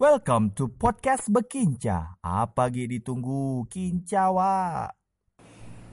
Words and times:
Welcome 0.00 0.56
to 0.56 0.72
podcast 0.72 1.28
Bekinca. 1.28 2.16
Apa 2.24 2.72
lagi 2.72 2.88
ditunggu? 2.88 3.68
Kinca, 3.68 4.32
Wak. 4.32 4.96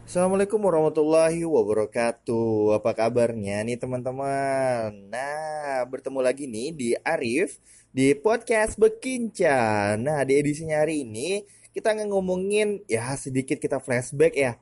Assalamualaikum 0.08 0.64
warahmatullahi 0.64 1.44
wabarakatuh. 1.44 2.80
Apa 2.80 2.96
kabarnya 2.96 3.68
nih 3.68 3.76
teman-teman? 3.76 5.12
Nah, 5.12 5.84
bertemu 5.92 6.24
lagi 6.24 6.48
nih 6.48 6.72
di 6.72 6.90
Arif 7.04 7.60
di 7.92 8.16
podcast 8.16 8.80
Bekinca. 8.80 10.00
Nah, 10.00 10.24
di 10.24 10.40
edisinya 10.40 10.88
hari 10.88 11.04
ini 11.04 11.44
kita 11.76 11.92
ngomongin 12.08 12.88
ya 12.88 13.12
sedikit 13.20 13.60
kita 13.60 13.84
flashback 13.84 14.40
ya. 14.40 14.56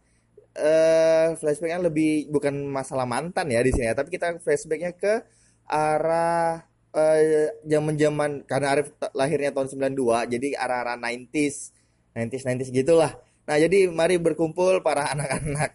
Eh, 0.57 1.37
flashbacknya 1.37 1.85
lebih 1.85 2.33
bukan 2.33 2.65
masalah 2.65 3.05
mantan 3.05 3.53
ya 3.53 3.61
di 3.61 3.69
sini 3.69 3.85
ya, 3.85 3.93
tapi 3.93 4.09
kita 4.09 4.41
flashbacknya 4.41 4.97
ke 4.97 5.21
arah 5.69 6.65
eh, 6.95 7.51
zaman-zaman 7.67 8.47
karena 8.47 8.67
Arif 8.79 8.95
lahirnya 9.11 9.51
tahun 9.51 9.93
92, 9.93 10.31
jadi 10.31 10.47
arah-arah 10.55 10.95
90s, 10.97 11.75
90s 12.15 12.43
90s 12.47 12.71
gitulah. 12.71 13.11
Nah, 13.45 13.61
jadi 13.61 13.91
mari 13.93 14.17
berkumpul 14.17 14.81
para 14.81 15.05
anak-anak. 15.13 15.71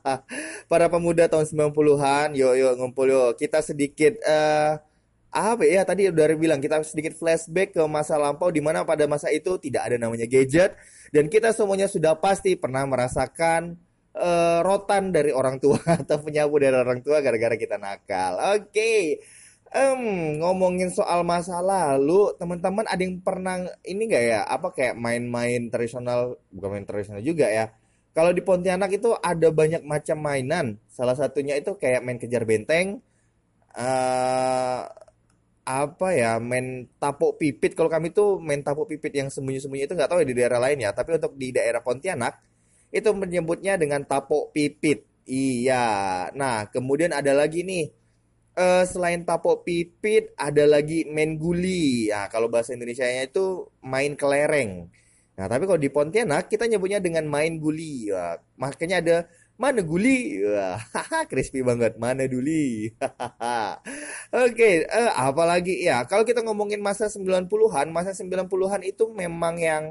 para 0.70 0.86
pemuda 0.88 1.28
tahun 1.28 1.44
90-an, 1.44 2.32
yuk 2.38 2.54
yuk 2.56 2.72
ngumpul 2.80 3.06
yuk. 3.10 3.36
Kita 3.36 3.60
sedikit 3.60 4.16
eh 4.24 4.80
apa 5.34 5.66
ya 5.66 5.82
tadi 5.82 6.06
udah 6.06 6.38
bilang 6.38 6.62
kita 6.62 6.78
sedikit 6.86 7.18
flashback 7.18 7.74
ke 7.74 7.82
masa 7.90 8.14
lampau 8.14 8.54
di 8.54 8.62
mana 8.62 8.86
pada 8.86 9.10
masa 9.10 9.34
itu 9.34 9.58
tidak 9.58 9.90
ada 9.90 9.98
namanya 9.98 10.30
gadget 10.30 10.78
dan 11.10 11.26
kita 11.26 11.50
semuanya 11.50 11.90
sudah 11.90 12.14
pasti 12.22 12.54
pernah 12.54 12.86
merasakan 12.86 13.74
eh, 14.14 14.58
rotan 14.62 15.10
dari 15.10 15.34
orang 15.34 15.58
tua 15.58 15.82
atau 16.06 16.22
penyapu 16.22 16.62
dari 16.62 16.78
orang 16.78 17.02
tua 17.02 17.18
gara-gara 17.18 17.58
kita 17.58 17.76
nakal. 17.82 18.38
Oke. 18.62 19.18
Em, 19.74 20.02
ngomongin 20.38 20.86
soal 20.94 21.26
masa 21.26 21.58
lalu, 21.58 22.30
teman-teman 22.38 22.86
ada 22.86 23.02
yang 23.02 23.18
pernah 23.26 23.58
ini 23.82 24.02
nggak 24.06 24.24
ya? 24.32 24.40
Apa 24.46 24.70
kayak 24.70 24.94
main-main 24.94 25.66
tradisional, 25.72 26.38
bukan 26.54 26.68
main 26.78 26.86
tradisional 26.86 27.18
juga 27.26 27.50
ya? 27.50 27.74
Kalau 28.14 28.30
di 28.30 28.38
Pontianak 28.46 28.90
itu 28.94 29.10
ada 29.18 29.48
banyak 29.50 29.82
macam 29.82 30.16
mainan. 30.22 30.78
Salah 30.86 31.18
satunya 31.18 31.58
itu 31.58 31.74
kayak 31.74 32.06
main 32.06 32.18
kejar 32.22 32.46
benteng, 32.46 33.02
eh 33.74 34.80
apa 35.64 36.08
ya, 36.14 36.38
main 36.38 36.86
tapuk 37.02 37.32
pipit. 37.40 37.72
Kalau 37.78 37.90
kami 37.90 38.14
tuh 38.14 38.38
main 38.38 38.60
tapuk 38.62 38.86
pipit 38.90 39.12
yang 39.20 39.28
sembunyi-sembunyi 39.34 39.84
itu 39.90 39.94
nggak 39.98 40.10
tahu 40.10 40.22
ya 40.22 40.26
di 40.30 40.36
daerah 40.38 40.60
lain 40.62 40.78
ya. 40.86 40.90
Tapi 40.94 41.18
untuk 41.18 41.34
di 41.34 41.50
daerah 41.56 41.80
Pontianak 41.82 42.34
itu 42.94 43.10
menyebutnya 43.10 43.74
dengan 43.82 44.06
tapuk 44.06 44.54
pipit. 44.54 45.02
Iya. 45.26 45.84
Nah, 46.36 46.70
kemudian 46.70 47.10
ada 47.10 47.32
lagi 47.34 47.66
nih 47.66 48.03
eh 48.54 48.84
selain 48.86 49.26
tapok 49.26 49.66
pipit 49.66 50.30
ada 50.38 50.64
lagi 50.66 51.06
main 51.10 51.34
guli. 51.38 52.08
Nah, 52.10 52.26
kalau 52.30 52.46
bahasa 52.52 52.74
Indonesianya 52.76 53.30
itu 53.30 53.66
main 53.82 54.14
kelereng. 54.14 54.90
Nah, 55.34 55.46
tapi 55.50 55.66
kalau 55.66 55.80
di 55.82 55.90
Pontianak 55.90 56.46
kita 56.46 56.70
nyebutnya 56.70 57.02
dengan 57.02 57.26
main 57.26 57.58
guli. 57.58 58.10
Wah, 58.14 58.38
makanya 58.54 59.02
ada 59.02 59.16
mana 59.58 59.82
guli? 59.82 60.38
Wah, 60.46 60.78
haha, 60.94 61.26
crispy 61.30 61.66
banget. 61.66 61.98
Mana 61.98 62.26
duli? 62.30 62.90
Oke, 64.46 64.86
eh, 64.86 65.10
apalagi 65.18 65.82
ya, 65.82 66.06
kalau 66.06 66.22
kita 66.26 66.42
ngomongin 66.46 66.78
masa 66.82 67.10
90-an, 67.10 67.90
masa 67.90 68.14
90-an 68.14 68.82
itu 68.86 69.10
memang 69.10 69.58
yang 69.58 69.84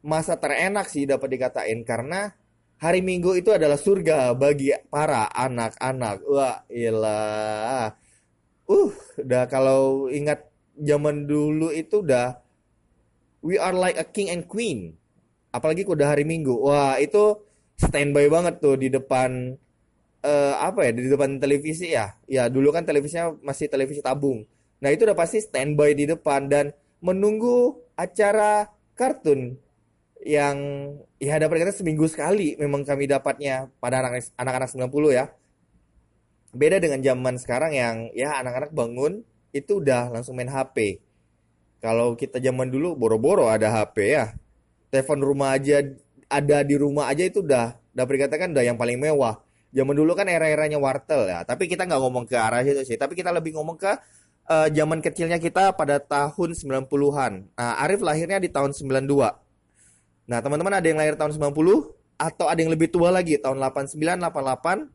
masa 0.00 0.34
terenak 0.40 0.88
sih 0.88 1.04
dapat 1.04 1.28
dikatain 1.36 1.84
karena 1.84 2.32
hari 2.80 3.04
Minggu 3.04 3.36
itu 3.36 3.52
adalah 3.52 3.76
surga 3.76 4.32
bagi 4.32 4.72
para 4.88 5.28
anak-anak. 5.28 6.24
Wah, 6.24 6.64
ilah. 6.72 7.92
Uh, 8.64 8.90
udah 9.20 9.44
kalau 9.46 10.08
ingat 10.08 10.48
zaman 10.80 11.28
dulu 11.28 11.68
itu 11.76 12.00
udah 12.00 12.40
we 13.44 13.60
are 13.60 13.76
like 13.76 14.00
a 14.00 14.06
king 14.08 14.32
and 14.32 14.48
queen. 14.48 14.96
Apalagi 15.52 15.84
udah 15.84 16.16
hari 16.16 16.24
Minggu. 16.24 16.56
Wah, 16.56 16.96
itu 16.96 17.36
standby 17.76 18.32
banget 18.32 18.64
tuh 18.64 18.80
di 18.80 18.88
depan 18.88 19.60
eh, 20.24 20.54
apa 20.56 20.88
ya? 20.88 20.90
Di 20.96 21.10
depan 21.10 21.36
televisi 21.36 21.92
ya. 21.92 22.16
Ya, 22.30 22.46
dulu 22.48 22.72
kan 22.72 22.86
televisinya 22.88 23.34
masih 23.44 23.66
televisi 23.68 24.00
tabung. 24.00 24.46
Nah, 24.80 24.88
itu 24.94 25.04
udah 25.04 25.18
pasti 25.18 25.42
standby 25.42 25.92
di 25.92 26.08
depan 26.08 26.48
dan 26.48 26.72
menunggu 27.02 27.82
acara 27.98 28.70
kartun 28.94 29.58
yang 30.20 30.56
ya 31.16 31.40
dapat 31.40 31.64
kita 31.64 31.72
seminggu 31.72 32.04
sekali 32.04 32.52
memang 32.60 32.84
kami 32.84 33.08
dapatnya 33.08 33.72
pada 33.80 34.04
anak 34.04 34.28
anak-anak 34.36 34.68
90 34.68 35.16
ya. 35.16 35.32
Beda 36.50 36.76
dengan 36.82 37.00
zaman 37.00 37.34
sekarang 37.40 37.72
yang 37.72 37.96
ya 38.12 38.36
anak-anak 38.42 38.74
bangun 38.74 39.24
itu 39.56 39.80
udah 39.80 40.12
langsung 40.12 40.36
main 40.36 40.50
HP. 40.50 41.00
Kalau 41.80 42.12
kita 42.12 42.36
zaman 42.36 42.68
dulu 42.68 42.92
boro-boro 42.98 43.48
ada 43.48 43.72
HP 43.72 43.96
ya. 44.12 44.36
Telepon 44.92 45.24
rumah 45.24 45.56
aja 45.56 45.80
ada 46.28 46.58
di 46.66 46.76
rumah 46.76 47.08
aja 47.08 47.24
itu 47.24 47.40
udah 47.40 47.78
dapat 47.96 48.20
dikatakan 48.20 48.52
udah 48.52 48.64
yang 48.66 48.76
paling 48.76 49.00
mewah. 49.00 49.40
Zaman 49.70 49.94
dulu 49.94 50.12
kan 50.18 50.26
era-eranya 50.28 50.76
wartel 50.76 51.30
ya. 51.30 51.46
Tapi 51.46 51.70
kita 51.70 51.86
nggak 51.86 52.00
ngomong 52.02 52.26
ke 52.26 52.36
arah 52.36 52.60
itu 52.60 52.82
sih. 52.84 52.98
Tapi 52.98 53.16
kita 53.16 53.30
lebih 53.32 53.56
ngomong 53.56 53.78
ke 53.78 53.92
eh, 54.50 54.68
zaman 54.74 55.00
kecilnya 55.00 55.38
kita 55.40 55.72
pada 55.78 56.02
tahun 56.02 56.52
90-an. 56.58 57.32
Nah, 57.54 57.74
Arif 57.80 58.02
lahirnya 58.02 58.42
di 58.42 58.50
tahun 58.50 58.74
92. 58.74 59.49
Nah, 60.30 60.38
teman-teman 60.38 60.78
ada 60.78 60.86
yang 60.86 61.02
lahir 61.02 61.18
tahun 61.18 61.34
90 61.34 61.50
atau 62.14 62.46
ada 62.46 62.58
yang 62.62 62.70
lebih 62.70 62.86
tua 62.94 63.10
lagi 63.10 63.34
tahun 63.42 63.58
89, 63.58 63.98
88. 63.98 64.86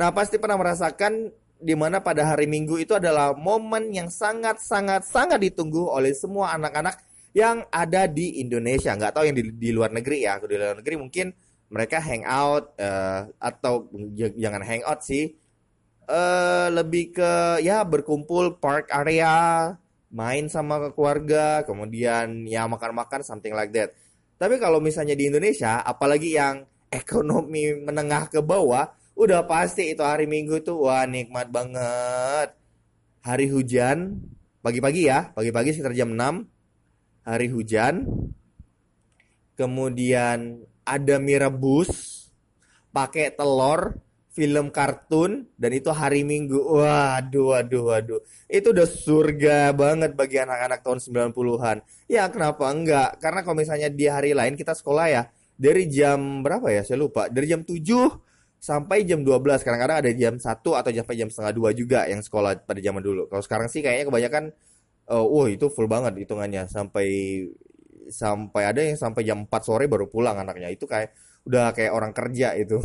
Nah, 0.00 0.08
pasti 0.16 0.40
pernah 0.40 0.56
merasakan 0.56 1.28
di 1.60 1.74
mana 1.76 2.00
pada 2.00 2.24
hari 2.24 2.48
Minggu 2.48 2.80
itu 2.80 2.96
adalah 2.96 3.36
momen 3.36 3.92
yang 3.92 4.08
sangat 4.08 4.62
sangat 4.64 5.04
sangat 5.04 5.44
ditunggu 5.44 5.90
oleh 5.92 6.16
semua 6.16 6.56
anak-anak 6.56 6.96
yang 7.36 7.68
ada 7.68 8.08
di 8.08 8.40
Indonesia. 8.40 8.96
Nggak 8.96 9.12
tahu 9.12 9.24
yang 9.28 9.36
di, 9.36 9.44
di 9.52 9.70
luar 9.76 9.92
negeri 9.92 10.24
ya. 10.24 10.40
Di 10.40 10.56
luar 10.56 10.80
negeri 10.80 10.96
mungkin 10.96 11.36
mereka 11.68 12.00
hangout 12.00 12.72
eh, 12.80 13.28
atau 13.36 13.92
jangan 14.16 14.64
hangout 14.64 15.04
sih. 15.04 15.36
Eh 16.08 16.68
lebih 16.72 17.12
ke 17.12 17.60
ya 17.60 17.84
berkumpul 17.84 18.56
park 18.56 18.88
area, 18.88 19.76
main 20.08 20.48
sama 20.48 20.88
keluarga, 20.96 21.60
kemudian 21.68 22.48
ya 22.48 22.64
makan-makan 22.64 23.20
something 23.20 23.52
like 23.52 23.74
that. 23.76 23.92
Tapi 24.38 24.54
kalau 24.62 24.78
misalnya 24.78 25.18
di 25.18 25.26
Indonesia, 25.26 25.82
apalagi 25.82 26.38
yang 26.38 26.62
ekonomi 26.88 27.74
menengah 27.74 28.30
ke 28.30 28.38
bawah, 28.38 28.86
udah 29.18 29.42
pasti 29.50 29.90
itu 29.92 30.00
hari 30.06 30.30
Minggu 30.30 30.62
itu 30.62 30.78
wah 30.78 31.02
nikmat 31.04 31.50
banget. 31.50 32.54
Hari 33.26 33.50
hujan, 33.50 34.22
pagi-pagi 34.62 35.10
ya, 35.10 35.34
pagi-pagi 35.34 35.74
sekitar 35.74 35.90
jam 35.90 36.14
6, 36.14 36.46
hari 37.26 37.50
hujan. 37.50 38.06
Kemudian 39.58 40.62
ada 40.86 41.18
mie 41.18 41.42
rebus, 41.42 42.30
pakai 42.94 43.34
telur, 43.34 43.98
film 44.30 44.70
kartun, 44.70 45.50
dan 45.58 45.74
itu 45.74 45.90
hari 45.90 46.22
Minggu. 46.22 46.62
Waduh, 46.62 47.58
waduh, 47.58 47.82
waduh. 47.90 48.20
Itu 48.46 48.70
udah 48.70 48.86
surga 48.86 49.74
banget 49.74 50.14
bagi 50.14 50.38
anak-anak 50.38 50.78
tahun 50.86 51.02
90-an. 51.02 51.82
Ya, 52.08 52.24
kenapa 52.32 52.72
enggak? 52.72 53.20
Karena 53.20 53.44
kalau 53.44 53.56
misalnya 53.60 53.92
di 53.92 54.08
hari 54.08 54.32
lain 54.32 54.56
kita 54.56 54.72
sekolah 54.72 55.06
ya, 55.12 55.22
dari 55.60 55.84
jam 55.92 56.40
berapa 56.40 56.64
ya? 56.72 56.80
Saya 56.80 57.04
lupa. 57.04 57.28
Dari 57.28 57.44
jam 57.52 57.60
7 57.68 57.84
sampai 58.56 59.04
jam 59.04 59.20
12. 59.20 59.60
Kadang-kadang 59.60 60.00
ada 60.00 60.10
jam 60.16 60.34
1 60.40 60.72
atau 60.72 60.88
sampai 60.88 61.16
jam 61.20 61.28
setengah 61.28 61.52
2 61.52 61.76
juga 61.76 62.08
yang 62.08 62.24
sekolah 62.24 62.64
pada 62.64 62.80
zaman 62.80 63.04
dulu. 63.04 63.28
Kalau 63.28 63.42
sekarang 63.44 63.68
sih 63.68 63.84
kayaknya 63.84 64.08
kebanyakan 64.08 64.44
eh 65.08 65.24
wah 65.24 65.48
itu 65.48 65.66
full 65.72 65.88
banget 65.88 66.12
hitungannya 66.20 66.68
sampai 66.68 67.08
sampai 68.08 68.62
ada 68.64 68.80
yang 68.84 68.96
sampai 68.96 69.22
jam 69.28 69.44
4 69.44 69.68
sore 69.68 69.84
baru 69.84 70.08
pulang 70.08 70.40
anaknya. 70.40 70.72
Itu 70.72 70.88
kayak 70.88 71.12
udah 71.44 71.76
kayak 71.76 71.92
orang 71.92 72.12
kerja 72.16 72.56
itu. 72.56 72.80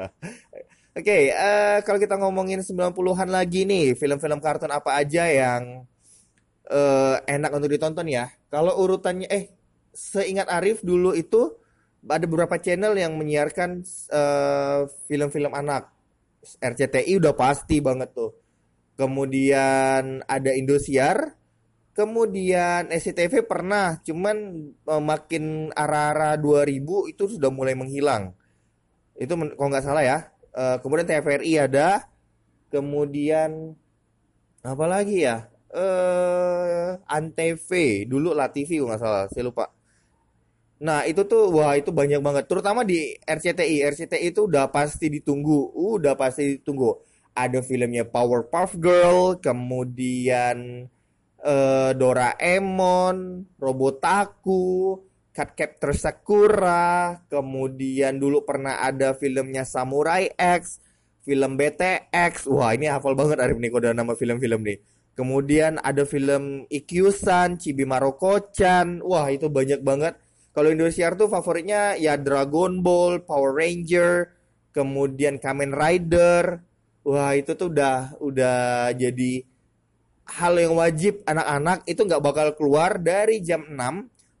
Oke, 0.98 1.34
eh, 1.34 1.78
kalau 1.82 1.98
kita 1.98 2.14
ngomongin 2.22 2.62
90-an 2.62 3.26
lagi 3.26 3.66
nih, 3.66 3.98
film-film 3.98 4.38
kartun 4.38 4.70
apa 4.70 4.94
aja 4.94 5.26
yang 5.26 5.82
eh, 6.70 7.16
enak 7.24 7.50
untuk 7.52 7.70
ditonton 7.70 8.06
ya? 8.08 8.30
Kalau 8.48 8.76
urutannya, 8.80 9.28
eh, 9.28 9.50
seingat 9.94 10.50
Arif 10.50 10.82
dulu 10.82 11.14
itu 11.14 11.54
ada 12.04 12.26
beberapa 12.28 12.60
channel 12.60 12.92
yang 12.98 13.16
menyiarkan 13.16 13.84
eh, 14.12 14.80
film-film 15.08 15.52
anak. 15.54 15.88
RCTI 16.60 17.16
udah 17.16 17.32
pasti 17.32 17.80
banget 17.80 18.12
tuh. 18.12 18.36
Kemudian 18.94 20.22
ada 20.28 20.50
Indosiar, 20.54 21.34
kemudian 21.96 22.92
SCTV 22.92 23.48
pernah, 23.48 23.98
cuman 24.04 24.36
eh, 24.70 25.02
makin 25.02 25.72
arah-arah 25.72 26.36
2000 26.36 27.10
itu 27.10 27.24
sudah 27.38 27.48
mulai 27.48 27.72
menghilang. 27.78 28.34
Itu 29.16 29.38
kalau 29.38 29.68
nggak 29.70 29.86
salah 29.86 30.04
ya. 30.04 30.18
Eh, 30.54 30.76
kemudian 30.84 31.08
TVRI 31.08 31.52
ada, 31.66 32.06
kemudian 32.68 33.74
apa 34.62 34.84
lagi 34.86 35.26
ya? 35.26 35.48
Eh 35.74 36.53
Antv, 37.06 37.70
dulu 38.06 38.30
La 38.32 38.50
TV 38.50 38.78
nggak 38.78 39.00
salah, 39.00 39.24
saya 39.30 39.50
lupa. 39.50 39.70
Nah, 40.84 41.06
itu 41.08 41.24
tuh 41.24 41.48
wah 41.54 41.78
itu 41.78 41.94
banyak 41.94 42.20
banget, 42.20 42.44
terutama 42.50 42.82
di 42.84 43.14
RCTI. 43.24 43.86
RCTI 43.94 44.34
itu 44.34 44.50
udah 44.50 44.68
pasti 44.68 45.08
ditunggu, 45.08 45.72
udah 45.74 46.14
pasti 46.18 46.58
ditunggu. 46.58 46.98
Ada 47.34 47.62
filmnya 47.64 48.04
Powerpuff 48.06 48.78
Girl, 48.78 49.38
kemudian 49.40 50.86
eh, 51.40 51.90
Doraemon, 51.94 53.16
Robotaku, 53.58 54.98
Cardcaptor 55.34 55.90
Sakura, 55.98 57.18
kemudian 57.26 58.22
dulu 58.22 58.46
pernah 58.46 58.78
ada 58.86 59.18
filmnya 59.18 59.66
Samurai 59.66 60.30
X, 60.38 60.78
film 61.26 61.58
BTX. 61.58 62.46
Wah, 62.46 62.70
ini 62.70 62.86
hafal 62.86 63.18
banget 63.18 63.42
Arif 63.42 63.58
nih 63.58 63.72
kalau 63.74 63.90
nama 63.90 64.14
film-film 64.14 64.62
nih. 64.62 64.78
Kemudian 65.14 65.78
ada 65.78 66.02
film 66.02 66.66
Ikyusan, 66.66 67.62
Chibi 67.62 67.86
Maroko-chan. 67.86 68.98
Wah, 69.02 69.30
itu 69.30 69.46
banyak 69.46 69.80
banget. 69.86 70.18
Kalau 70.50 70.70
Indonesia 70.70 71.10
tuh 71.14 71.30
favoritnya 71.30 71.94
ya 71.98 72.18
Dragon 72.18 72.82
Ball, 72.82 73.22
Power 73.22 73.54
Ranger, 73.54 74.30
kemudian 74.74 75.38
Kamen 75.38 75.70
Rider. 75.70 76.62
Wah, 77.06 77.34
itu 77.38 77.54
tuh 77.54 77.70
udah 77.70 78.18
udah 78.18 78.90
jadi 78.94 79.46
hal 80.24 80.56
yang 80.56 80.74
wajib 80.76 81.20
anak-anak 81.28 81.84
itu 81.84 82.00
nggak 82.00 82.22
bakal 82.24 82.48
keluar 82.56 82.96
dari 82.96 83.44
jam 83.44 83.64
6 83.68 83.76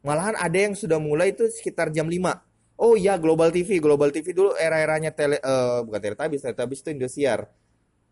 malahan 0.04 0.36
ada 0.36 0.56
yang 0.56 0.72
sudah 0.72 0.96
mulai 0.96 1.36
itu 1.36 1.44
sekitar 1.48 1.92
jam 1.92 2.08
5 2.08 2.80
oh 2.80 2.96
iya 2.96 3.20
Global 3.20 3.52
TV 3.52 3.80
Global 3.84 4.08
TV 4.08 4.32
dulu 4.32 4.56
era-eranya 4.56 5.12
tele 5.12 5.36
uh, 5.44 5.84
bukan 5.84 6.00
Teletubbies 6.00 6.40
Teletubbies 6.44 6.80
itu 6.80 6.90
Indosiar 6.92 7.40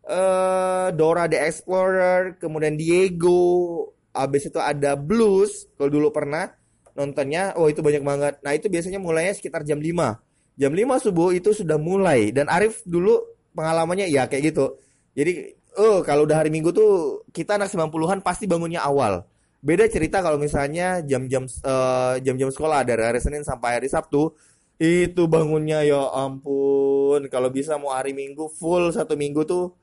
uh, 0.06 0.88
Dora 0.94 1.26
the 1.30 1.38
Explorer 1.38 2.38
kemudian 2.38 2.74
Diego 2.78 3.90
abis 4.12 4.52
itu 4.52 4.60
ada 4.60 4.92
Blues 4.98 5.66
kalau 5.78 5.88
dulu 5.88 6.08
pernah 6.12 6.52
nontonnya 6.92 7.56
oh 7.56 7.68
itu 7.72 7.80
banyak 7.80 8.04
banget. 8.04 8.34
Nah 8.44 8.52
itu 8.52 8.68
biasanya 8.68 9.00
mulainya 9.00 9.32
sekitar 9.32 9.64
jam 9.64 9.80
5 9.80 9.88
jam 10.60 10.72
5 10.72 11.04
subuh 11.08 11.32
itu 11.32 11.56
sudah 11.56 11.80
mulai. 11.80 12.30
Dan 12.30 12.48
Arif 12.52 12.84
dulu 12.84 13.16
pengalamannya 13.56 14.08
ya 14.12 14.28
kayak 14.28 14.52
gitu. 14.52 14.76
Jadi 15.16 15.56
oh 15.80 16.04
kalau 16.04 16.28
udah 16.28 16.44
hari 16.44 16.52
Minggu 16.52 16.72
tuh 16.72 17.24
kita 17.32 17.56
anak 17.56 17.72
90-an 17.72 18.20
pasti 18.20 18.44
bangunnya 18.44 18.84
awal. 18.84 19.24
Beda 19.62 19.86
cerita 19.86 20.18
kalau 20.20 20.42
misalnya 20.42 21.00
jam-jam 21.06 21.46
uh, 21.62 22.18
jam-jam 22.18 22.50
sekolah 22.50 22.82
dari 22.82 23.02
hari 23.06 23.20
Senin 23.22 23.46
sampai 23.46 23.78
hari 23.78 23.88
Sabtu 23.88 24.34
itu 24.82 25.22
bangunnya 25.30 25.86
ya 25.86 26.10
ampun. 26.12 27.30
Kalau 27.30 27.48
bisa 27.48 27.78
mau 27.78 27.94
hari 27.94 28.12
Minggu 28.12 28.50
full 28.50 28.90
satu 28.90 29.14
minggu 29.14 29.46
tuh 29.46 29.81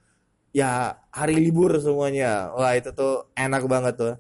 ya 0.60 1.00
hari 1.16 1.40
libur 1.40 1.72
semuanya. 1.80 2.52
Wah 2.52 2.76
itu 2.76 2.92
tuh 2.92 3.32
enak 3.40 3.64
banget 3.72 3.94
tuh. 3.96 4.16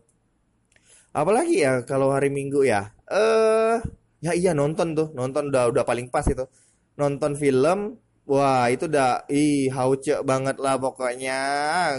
Apalagi 1.11 1.65
ya 1.65 1.83
kalau 1.83 2.15
hari 2.15 2.31
Minggu 2.31 2.63
ya. 2.63 2.95
Eh 3.11 3.17
uh, 3.19 3.75
ya 4.23 4.31
iya 4.31 4.51
nonton 4.55 4.95
tuh. 4.95 5.11
Nonton 5.11 5.51
udah 5.51 5.67
udah 5.71 5.83
paling 5.83 6.07
pas 6.07 6.23
itu. 6.27 6.47
Nonton 6.95 7.35
film 7.35 7.99
Wah 8.29 8.69
itu 8.69 8.85
udah 8.85 9.25
ih 9.25 9.73
hauce 9.73 10.21
banget 10.21 10.61
lah 10.61 10.77
pokoknya. 10.77 11.41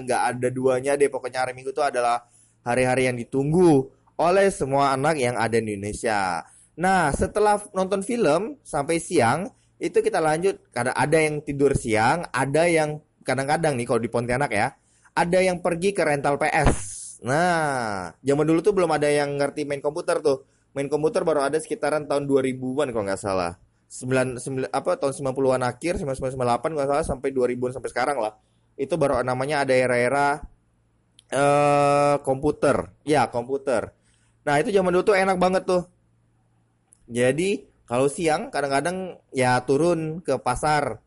Nggak 0.06 0.22
ada 0.30 0.48
duanya 0.54 0.92
deh. 0.94 1.10
Pokoknya 1.10 1.42
hari 1.42 1.58
Minggu 1.58 1.74
itu 1.74 1.82
adalah 1.82 2.22
hari-hari 2.62 3.10
yang 3.10 3.18
ditunggu 3.18 3.90
oleh 4.14 4.46
semua 4.54 4.94
anak 4.94 5.18
yang 5.18 5.34
ada 5.34 5.58
di 5.58 5.74
Indonesia. 5.74 6.46
Nah 6.78 7.10
setelah 7.10 7.58
nonton 7.74 8.06
film 8.06 8.62
sampai 8.62 9.02
siang 9.02 9.50
itu 9.82 9.98
kita 9.98 10.22
lanjut. 10.22 10.70
Karena 10.70 10.94
ada 10.94 11.18
yang 11.18 11.42
tidur 11.42 11.74
siang, 11.74 12.22
ada 12.30 12.62
yang 12.70 13.02
kadang-kadang 13.26 13.76
nih 13.76 13.86
kalau 13.86 14.00
di 14.00 14.10
Pontianak 14.10 14.50
ya, 14.52 14.74
ada 15.16 15.38
yang 15.40 15.60
pergi 15.60 15.92
ke 15.92 16.02
rental 16.04 16.36
PS. 16.36 16.70
Nah 17.26 18.08
zaman 18.24 18.44
dulu 18.48 18.60
tuh 18.64 18.72
belum 18.72 18.90
ada 18.96 19.08
yang 19.10 19.36
ngerti 19.36 19.68
main 19.68 19.84
komputer 19.84 20.24
tuh, 20.24 20.44
main 20.72 20.88
komputer 20.88 21.24
baru 21.26 21.44
ada 21.44 21.60
sekitaran 21.60 22.08
tahun 22.08 22.24
2000-an 22.24 22.88
kalau 22.94 23.04
nggak 23.04 23.20
salah. 23.20 23.60
9, 23.90 24.38
9 24.38 24.70
apa 24.70 24.94
tahun 25.02 25.34
90-an 25.34 25.66
akhir 25.66 25.98
99 25.98 26.38
98 26.38 26.76
nggak 26.78 26.88
salah 26.88 27.04
sampai 27.04 27.34
2000 27.34 27.74
sampai 27.74 27.90
sekarang 27.90 28.22
lah. 28.22 28.38
Itu 28.78 28.94
baru 28.94 29.20
namanya 29.26 29.66
ada 29.66 29.74
era-era 29.74 30.40
eh 31.30 32.16
komputer. 32.22 32.90
Ya, 33.06 33.26
komputer. 33.30 33.94
Nah, 34.46 34.56
itu 34.58 34.72
zaman 34.72 34.90
dulu 34.94 35.04
tuh 35.12 35.16
enak 35.18 35.36
banget 35.36 35.62
tuh. 35.68 35.82
Jadi, 37.10 37.66
kalau 37.84 38.06
siang 38.06 38.48
kadang-kadang 38.54 39.18
ya 39.34 39.58
turun 39.66 40.22
ke 40.22 40.38
pasar. 40.38 41.02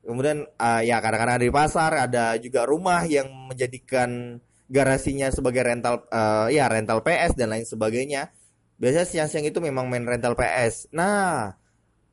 Kemudian 0.00 0.48
uh, 0.56 0.80
ya 0.80 0.98
kadang-kadang 0.98 1.36
ada 1.40 1.46
di 1.46 1.52
pasar, 1.52 1.92
ada 2.08 2.24
juga 2.40 2.64
rumah 2.64 3.04
yang 3.04 3.28
menjadikan 3.52 4.40
garasinya 4.70 5.28
sebagai 5.34 5.66
rental 5.66 6.06
uh, 6.08 6.46
ya 6.48 6.70
rental 6.70 7.04
PS 7.04 7.36
dan 7.36 7.52
lain 7.52 7.66
sebagainya. 7.66 8.32
Biasanya 8.80 9.06
siang-siang 9.06 9.44
itu 9.44 9.60
memang 9.60 9.92
main 9.92 10.08
rental 10.08 10.32
PS. 10.32 10.88
Nah, 10.96 11.52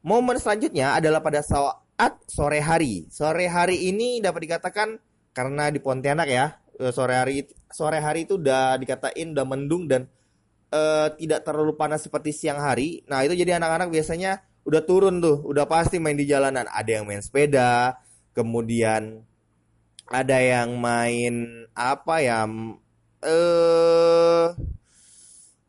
Momen 0.03 0.35
selanjutnya 0.39 0.99
adalah 0.99 1.23
pada 1.23 1.39
saat 1.39 2.13
sore 2.27 2.59
hari. 2.59 3.07
Sore 3.07 3.47
hari 3.47 3.87
ini 3.87 4.19
dapat 4.19 4.47
dikatakan 4.47 4.99
karena 5.31 5.71
di 5.71 5.79
Pontianak 5.83 6.27
ya, 6.27 6.59
eh, 6.79 6.91
sore 6.91 7.15
hari 7.15 7.43
sore 7.71 7.99
hari 7.99 8.23
itu 8.23 8.39
udah 8.39 8.79
dikatain 8.79 9.35
udah 9.35 9.45
mendung 9.47 9.87
dan 9.87 10.07
uh, 10.71 11.11
tidak 11.19 11.43
terlalu 11.43 11.75
panas 11.75 12.07
seperti 12.07 12.31
siang 12.31 12.59
hari. 12.59 13.03
Nah, 13.11 13.27
itu 13.27 13.35
jadi 13.35 13.59
anak-anak 13.59 13.91
biasanya 13.91 14.46
udah 14.67 14.81
turun 14.83 15.23
tuh, 15.23 15.39
udah 15.47 15.63
pasti 15.63 15.97
main 15.97 16.19
di 16.19 16.27
jalanan. 16.27 16.67
Ada 16.67 16.99
yang 16.99 17.05
main 17.07 17.23
sepeda, 17.23 17.95
kemudian 18.35 19.23
ada 20.11 20.37
yang 20.43 20.75
main 20.75 21.65
apa 21.71 22.19
ya? 22.19 22.43
Eh 23.23 24.45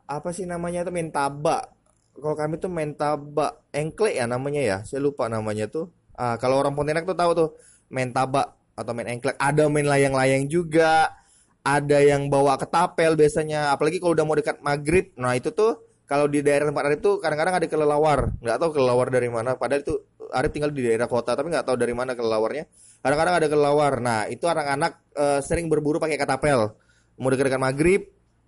apa 0.09 0.33
sih 0.33 0.49
namanya 0.49 0.81
itu 0.81 0.89
main 0.89 1.13
tabak 1.13 1.69
kalau 2.17 2.35
kami 2.35 2.57
tuh 2.57 2.67
main 2.73 2.97
tabak 2.97 3.61
engkle 3.69 4.09
ya 4.09 4.25
namanya 4.25 4.61
ya 4.61 4.77
saya 4.81 5.05
lupa 5.05 5.29
namanya 5.29 5.69
tuh 5.69 5.93
ah, 6.17 6.33
kalau 6.41 6.57
orang 6.57 6.73
Pontianak 6.73 7.05
tuh 7.05 7.13
tahu 7.13 7.31
tuh 7.37 7.49
main 7.93 8.09
tabak 8.09 8.57
atau 8.73 8.91
main 8.97 9.05
engklek 9.05 9.37
ada 9.37 9.69
main 9.69 9.85
layang-layang 9.85 10.49
juga 10.49 11.13
ada 11.61 12.01
yang 12.01 12.25
bawa 12.25 12.57
ketapel 12.57 13.13
biasanya 13.13 13.69
apalagi 13.69 14.01
kalau 14.01 14.17
udah 14.17 14.25
mau 14.25 14.33
dekat 14.33 14.57
maghrib 14.65 15.13
nah 15.13 15.37
itu 15.37 15.53
tuh 15.53 15.77
kalau 16.09 16.25
di 16.25 16.41
daerah 16.41 16.73
tempat 16.73 16.83
Arif 16.89 16.99
tuh 17.05 17.21
kadang-kadang 17.21 17.61
ada 17.61 17.67
kelelawar 17.69 18.19
nggak 18.41 18.57
tahu 18.57 18.69
kelelawar 18.73 19.07
dari 19.13 19.29
mana 19.29 19.53
padahal 19.53 19.85
itu 19.85 19.93
Arif 20.33 20.49
tinggal 20.49 20.73
di 20.73 20.81
daerah 20.81 21.05
kota 21.05 21.37
tapi 21.37 21.53
nggak 21.53 21.69
tahu 21.69 21.77
dari 21.77 21.93
mana 21.93 22.17
kelelawarnya 22.17 22.65
kadang-kadang 23.05 23.35
ada 23.37 23.47
kelelawar 23.47 23.93
nah 24.01 24.25
itu 24.25 24.49
anak-anak 24.49 24.97
e, 25.13 25.25
sering 25.45 25.69
berburu 25.69 26.01
pakai 26.01 26.17
ketapel 26.17 26.73
mau 27.21 27.29
dekat-dekat 27.29 27.61
maghrib 27.61 28.01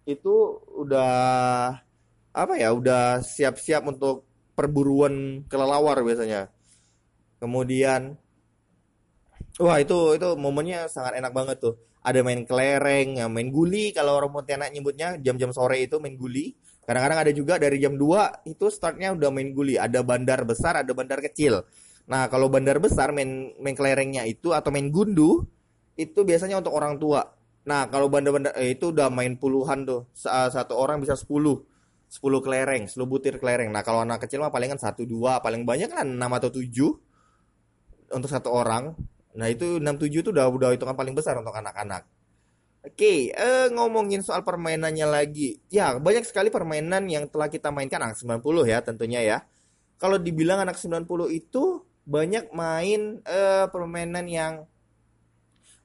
itu 0.09 0.57
udah 0.73 1.13
apa 2.31 2.53
ya 2.57 2.71
udah 2.73 3.21
siap-siap 3.21 3.83
untuk 3.85 4.25
perburuan 4.55 5.45
kelelawar 5.47 5.99
biasanya. 6.03 6.51
Kemudian 7.41 8.15
wah 9.57 9.77
itu 9.81 10.15
itu 10.15 10.27
momennya 10.37 10.87
sangat 10.87 11.17
enak 11.19 11.33
banget 11.33 11.57
tuh. 11.59 11.75
Ada 12.01 12.25
main 12.25 12.41
kelereng, 12.49 13.21
ya, 13.21 13.29
main 13.29 13.53
guli 13.53 13.93
kalau 13.93 14.17
orang 14.17 14.33
Pontianak 14.33 14.73
nyebutnya 14.73 15.21
jam-jam 15.21 15.53
sore 15.53 15.85
itu 15.85 16.01
main 16.01 16.17
guli. 16.17 16.57
Kadang-kadang 16.81 17.19
ada 17.27 17.31
juga 17.31 17.53
dari 17.61 17.77
jam 17.77 17.93
2 17.93 18.50
itu 18.50 18.65
startnya 18.73 19.13
udah 19.13 19.29
main 19.29 19.53
guli. 19.53 19.77
Ada 19.77 20.01
bandar 20.01 20.41
besar, 20.43 20.81
ada 20.81 20.91
bandar 20.91 21.21
kecil. 21.21 21.61
Nah, 22.09 22.27
kalau 22.27 22.50
bandar 22.50 22.81
besar 22.81 23.13
main 23.13 23.53
main 23.61 23.77
kelerengnya 23.77 24.25
itu 24.25 24.51
atau 24.51 24.73
main 24.73 24.89
gundu 24.89 25.45
itu 25.95 26.25
biasanya 26.25 26.59
untuk 26.59 26.73
orang 26.73 26.97
tua. 26.97 27.21
Nah, 27.61 27.85
kalau 27.93 28.09
bandar-bandar 28.09 28.57
eh, 28.57 28.73
itu 28.73 28.89
udah 28.89 29.13
main 29.13 29.38
puluhan 29.38 29.85
tuh. 29.85 30.09
Satu 30.17 30.73
orang 30.73 30.97
bisa 30.97 31.13
10 31.13 31.61
10 32.11 32.43
kelereng, 32.43 32.89
10 32.89 33.07
butir 33.07 33.39
kelereng. 33.39 33.71
Nah, 33.71 33.85
kalau 33.85 34.03
anak 34.03 34.27
kecil 34.27 34.43
mah 34.43 34.51
palingan 34.51 34.81
1 34.81 35.07
2, 35.07 35.39
paling 35.39 35.63
banyak 35.63 35.88
kan 35.88 36.03
6 36.03 36.38
atau 36.41 36.50
7 36.51 37.00
untuk 38.11 38.27
satu 38.27 38.50
orang. 38.51 38.97
Nah, 39.38 39.47
itu 39.47 39.79
6 39.79 39.95
7 39.95 40.19
itu 40.19 40.29
udah 40.35 40.51
udah 40.51 40.69
hitungan 40.75 40.97
paling 40.97 41.15
besar 41.15 41.39
untuk 41.39 41.55
anak-anak. 41.55 42.03
Oke, 42.81 43.29
eh, 43.29 43.67
ngomongin 43.69 44.25
soal 44.25 44.41
permainannya 44.41 45.05
lagi. 45.05 45.61
Ya, 45.69 46.01
banyak 46.01 46.25
sekali 46.25 46.50
permainan 46.50 47.05
yang 47.05 47.29
telah 47.29 47.45
kita 47.45 47.69
mainkan 47.69 48.01
anak 48.01 48.17
90 48.17 48.65
ya 48.65 48.81
tentunya 48.81 49.21
ya. 49.21 49.38
Kalau 50.01 50.17
dibilang 50.17 50.65
anak 50.65 50.81
90 50.81 51.29
itu 51.29 51.85
banyak 52.09 52.50
main 52.50 53.21
eh, 53.21 53.65
permainan 53.69 54.25
yang 54.25 54.53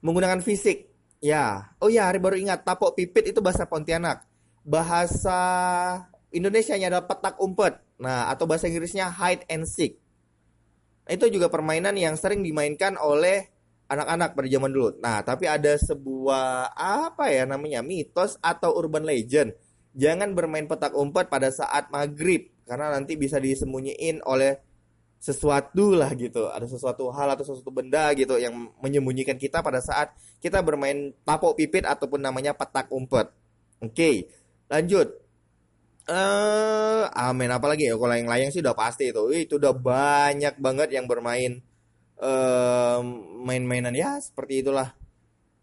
menggunakan 0.01 0.41
fisik. 0.41 0.89
Ya, 1.21 1.73
oh 1.77 1.89
ya, 1.89 2.09
hari 2.09 2.17
baru 2.17 2.37
ingat 2.37 2.65
tapok 2.65 2.97
pipit 2.97 3.29
itu 3.29 3.45
bahasa 3.45 3.69
Pontianak. 3.69 4.25
Bahasa 4.65 5.39
Indonesia 6.33 6.73
nya 6.81 6.89
adalah 6.89 7.05
petak 7.05 7.37
umpet. 7.37 7.77
Nah, 8.01 8.29
atau 8.33 8.49
bahasa 8.49 8.65
Inggrisnya 8.65 9.09
hide 9.13 9.45
and 9.49 9.69
seek. 9.69 10.01
Nah, 11.05 11.13
itu 11.13 11.29
juga 11.29 11.49
permainan 11.49 11.93
yang 11.93 12.17
sering 12.17 12.41
dimainkan 12.41 12.97
oleh 12.97 13.49
anak-anak 13.87 14.35
pada 14.35 14.47
zaman 14.47 14.71
dulu. 14.71 14.89
Nah, 14.99 15.23
tapi 15.23 15.47
ada 15.47 15.73
sebuah 15.79 16.75
apa 16.75 17.31
ya 17.31 17.47
namanya 17.47 17.83
mitos 17.83 18.35
atau 18.43 18.75
urban 18.75 19.07
legend. 19.07 19.55
Jangan 19.97 20.37
bermain 20.37 20.69
petak 20.69 20.93
umpet 20.93 21.31
pada 21.31 21.49
saat 21.49 21.89
maghrib 21.89 22.51
karena 22.67 22.93
nanti 22.93 23.17
bisa 23.17 23.41
disembunyiin 23.41 24.21
oleh 24.27 24.59
sesuatu 25.17 25.97
lah 25.97 26.13
gitu. 26.13 26.51
Ada 26.51 26.69
sesuatu 26.69 27.09
hal 27.09 27.33
atau 27.33 27.43
sesuatu 27.47 27.73
benda 27.73 28.13
gitu 28.13 28.37
yang 28.37 28.53
menyembunyikan 28.83 29.39
kita 29.39 29.65
pada 29.65 29.81
saat 29.81 30.13
kita 30.43 30.61
bermain 30.61 31.15
tapok 31.25 31.57
pipit 31.57 31.87
ataupun 31.87 32.21
namanya 32.21 32.53
petak 32.53 32.91
umpet. 32.93 33.33
Oke, 33.81 34.29
lanjut 34.69 35.27
Eh, 36.07 36.15
uh, 36.15 37.03
amin 37.11 37.51
apalagi 37.51 37.91
ya 37.91 37.99
kalau 37.99 38.15
yang 38.15 38.31
layang 38.31 38.47
sih 38.47 38.63
udah 38.63 38.71
pasti 38.71 39.11
itu. 39.11 39.19
Itu 39.35 39.59
udah 39.59 39.75
banyak 39.75 40.55
banget 40.55 40.95
yang 40.95 41.03
bermain 41.03 41.59
main-mainan 43.45 43.93
ya 43.93 44.17
seperti 44.17 44.65
itulah. 44.65 44.93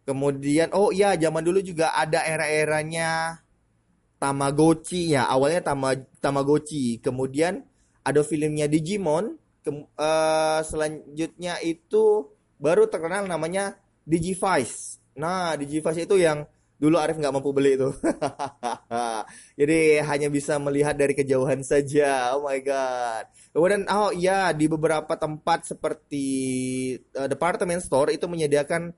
Kemudian 0.04 0.68
oh 0.76 0.92
iya 0.92 1.16
zaman 1.16 1.40
dulu 1.40 1.64
juga 1.64 1.96
ada 1.96 2.20
era-eranya 2.22 3.40
Tamagotchi 4.20 5.16
ya 5.16 5.26
awalnya 5.28 5.64
Tama 5.64 5.96
Tamagotchi. 6.20 7.00
Kemudian 7.00 7.64
ada 8.04 8.20
filmnya 8.22 8.68
Digimon. 8.68 9.40
Ke, 9.64 9.72
uh, 9.72 10.60
selanjutnya 10.60 11.56
itu 11.64 12.28
baru 12.60 12.84
terkenal 12.84 13.24
namanya 13.24 13.80
Digivice. 14.04 15.00
Nah 15.16 15.56
Digivice 15.56 16.04
itu 16.04 16.20
yang 16.20 16.44
dulu 16.76 17.00
Arif 17.00 17.16
nggak 17.16 17.32
mampu 17.32 17.54
beli 17.54 17.80
itu 17.80 17.88
jadi 19.58 20.04
hanya 20.06 20.28
bisa 20.30 20.58
melihat 20.62 20.94
dari 20.94 21.12
kejauhan 21.12 21.62
saja 21.62 22.34
oh 22.38 22.46
my 22.46 22.58
god 22.62 23.28
kemudian 23.50 23.82
oh 23.90 24.10
iya 24.14 24.50
di 24.54 24.66
beberapa 24.66 25.14
tempat 25.18 25.68
seperti 25.68 26.26
uh, 27.16 27.28
department 27.28 27.82
store 27.82 28.14
itu 28.14 28.24
menyediakan 28.26 28.94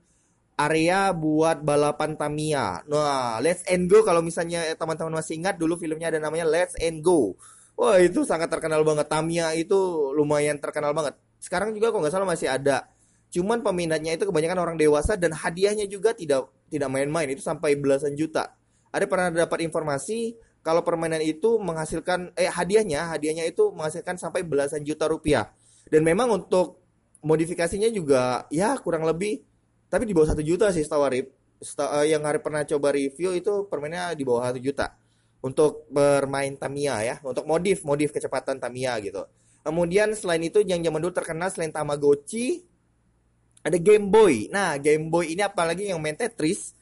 area 0.57 1.13
buat 1.13 1.61
balapan 1.61 2.17
Tamiya. 2.17 2.81
Nah, 2.89 3.37
Let's 3.39 3.61
and 3.69 3.85
Go 3.85 4.01
kalau 4.01 4.25
misalnya 4.25 4.73
teman-teman 4.73 5.21
masih 5.21 5.37
ingat 5.37 5.61
dulu 5.61 5.77
filmnya 5.77 6.09
ada 6.09 6.17
namanya 6.17 6.49
Let's 6.49 6.73
and 6.81 7.05
Go. 7.05 7.37
Wah 7.77 8.01
itu 8.01 8.25
sangat 8.25 8.49
terkenal 8.49 8.81
banget. 8.81 9.05
Tamiya 9.05 9.53
itu 9.53 9.77
lumayan 10.17 10.57
terkenal 10.57 10.97
banget. 10.97 11.13
Sekarang 11.37 11.77
juga 11.77 11.93
kok 11.93 12.01
nggak 12.01 12.13
salah 12.13 12.25
masih 12.25 12.49
ada. 12.49 12.89
Cuman 13.29 13.61
peminatnya 13.61 14.17
itu 14.17 14.25
kebanyakan 14.25 14.57
orang 14.57 14.75
dewasa 14.81 15.13
dan 15.13 15.29
hadiahnya 15.37 15.85
juga 15.85 16.17
tidak 16.17 16.49
tidak 16.73 16.89
main-main. 16.89 17.29
Itu 17.29 17.45
sampai 17.45 17.77
belasan 17.77 18.17
juta. 18.17 18.57
Ada 18.91 19.05
pernah 19.05 19.29
dapat 19.29 19.67
informasi 19.67 20.37
kalau 20.67 20.83
permainan 20.83 21.23
itu 21.23 21.55
menghasilkan 21.63 22.35
eh 22.35 22.51
hadiahnya 22.51 23.15
hadiahnya 23.15 23.47
itu 23.47 23.71
menghasilkan 23.71 24.19
sampai 24.19 24.43
belasan 24.43 24.83
juta 24.83 25.07
rupiah. 25.07 25.47
Dan 25.87 26.03
memang 26.03 26.27
untuk 26.27 26.83
modifikasinya 27.23 27.87
juga 27.87 28.43
ya 28.51 28.75
kurang 28.79 29.07
lebih 29.07 29.47
tapi 29.87 30.03
di 30.03 30.11
bawah 30.11 30.35
satu 30.35 30.43
juta 30.43 30.69
sih 30.75 30.83
setahu 30.83 31.03
Arif. 31.07 31.31
Uh, 31.57 32.05
yang 32.05 32.21
Arif 32.27 32.43
pernah 32.43 32.61
coba 32.67 32.93
review 32.93 33.33
itu 33.33 33.65
permainnya 33.71 34.13
di 34.13 34.27
bawah 34.27 34.51
satu 34.51 34.59
juta. 34.59 34.93
Untuk 35.39 35.87
bermain 35.87 36.51
Tamiya 36.59 36.95
ya 37.05 37.15
untuk 37.23 37.47
modif 37.47 37.87
modif 37.87 38.11
kecepatan 38.11 38.59
Tamiya 38.59 38.99
gitu. 38.99 39.23
Kemudian 39.63 40.11
selain 40.15 40.43
itu 40.43 40.63
yang 40.63 40.83
zaman 40.83 40.99
dulu 40.99 41.13
terkenal 41.15 41.47
selain 41.51 41.71
Tamagotchi 41.71 42.67
ada 43.63 43.77
Game 43.79 44.11
Boy. 44.11 44.51
Nah 44.51 44.75
Game 44.79 45.07
Boy 45.07 45.31
ini 45.31 45.43
apalagi 45.43 45.87
yang 45.87 45.99
main 46.03 46.19
Tetris 46.19 46.76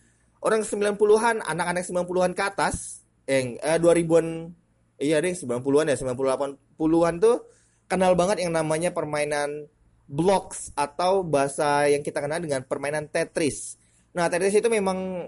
orang 0.46 0.62
90-an 0.62 1.42
anak-anak 1.42 1.84
90-an 1.90 2.32
ke 2.38 2.44
atas 2.46 3.02
yang 3.26 3.58
eh, 3.58 3.82
2000-an 3.82 4.54
iya 5.02 5.18
deh 5.18 5.34
90-an 5.34 5.90
ya 5.90 5.98
98-puluhan 5.98 7.18
tuh 7.18 7.50
kenal 7.90 8.14
banget 8.14 8.46
yang 8.46 8.54
namanya 8.54 8.94
permainan 8.94 9.66
blocks 10.06 10.70
atau 10.78 11.26
bahasa 11.26 11.90
yang 11.90 12.06
kita 12.06 12.22
kenal 12.22 12.38
dengan 12.38 12.62
permainan 12.62 13.10
Tetris. 13.10 13.78
Nah, 14.14 14.30
Tetris 14.30 14.54
itu 14.54 14.70
memang 14.70 15.26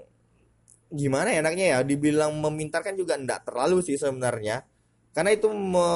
gimana 0.87 1.35
ya 1.35 1.43
enaknya 1.43 1.65
ya 1.75 1.77
dibilang 1.83 2.31
memintarkan 2.39 2.95
juga 2.95 3.17
enggak 3.17 3.49
terlalu 3.49 3.81
sih 3.83 3.97
sebenarnya. 3.97 4.63
Karena 5.11 5.33
itu 5.33 5.49
me, 5.49 5.87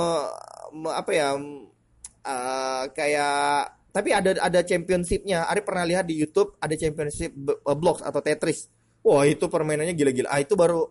me, 0.74 0.90
apa 0.90 1.12
ya 1.14 1.38
uh, 1.38 2.84
kayak 2.90 3.78
tapi 3.94 4.10
ada 4.12 4.34
ada 4.42 4.60
championshipnya. 4.66 5.46
Ada 5.46 5.62
pernah 5.62 5.86
lihat 5.86 6.10
di 6.10 6.18
YouTube 6.18 6.58
ada 6.58 6.74
championship 6.74 7.32
uh, 7.38 7.78
blocks 7.78 8.02
atau 8.02 8.20
Tetris. 8.20 8.81
Wah, 9.02 9.26
itu 9.26 9.50
permainannya 9.50 9.98
gila-gila. 9.98 10.30
Ah, 10.30 10.42
itu 10.42 10.54
baru 10.54 10.90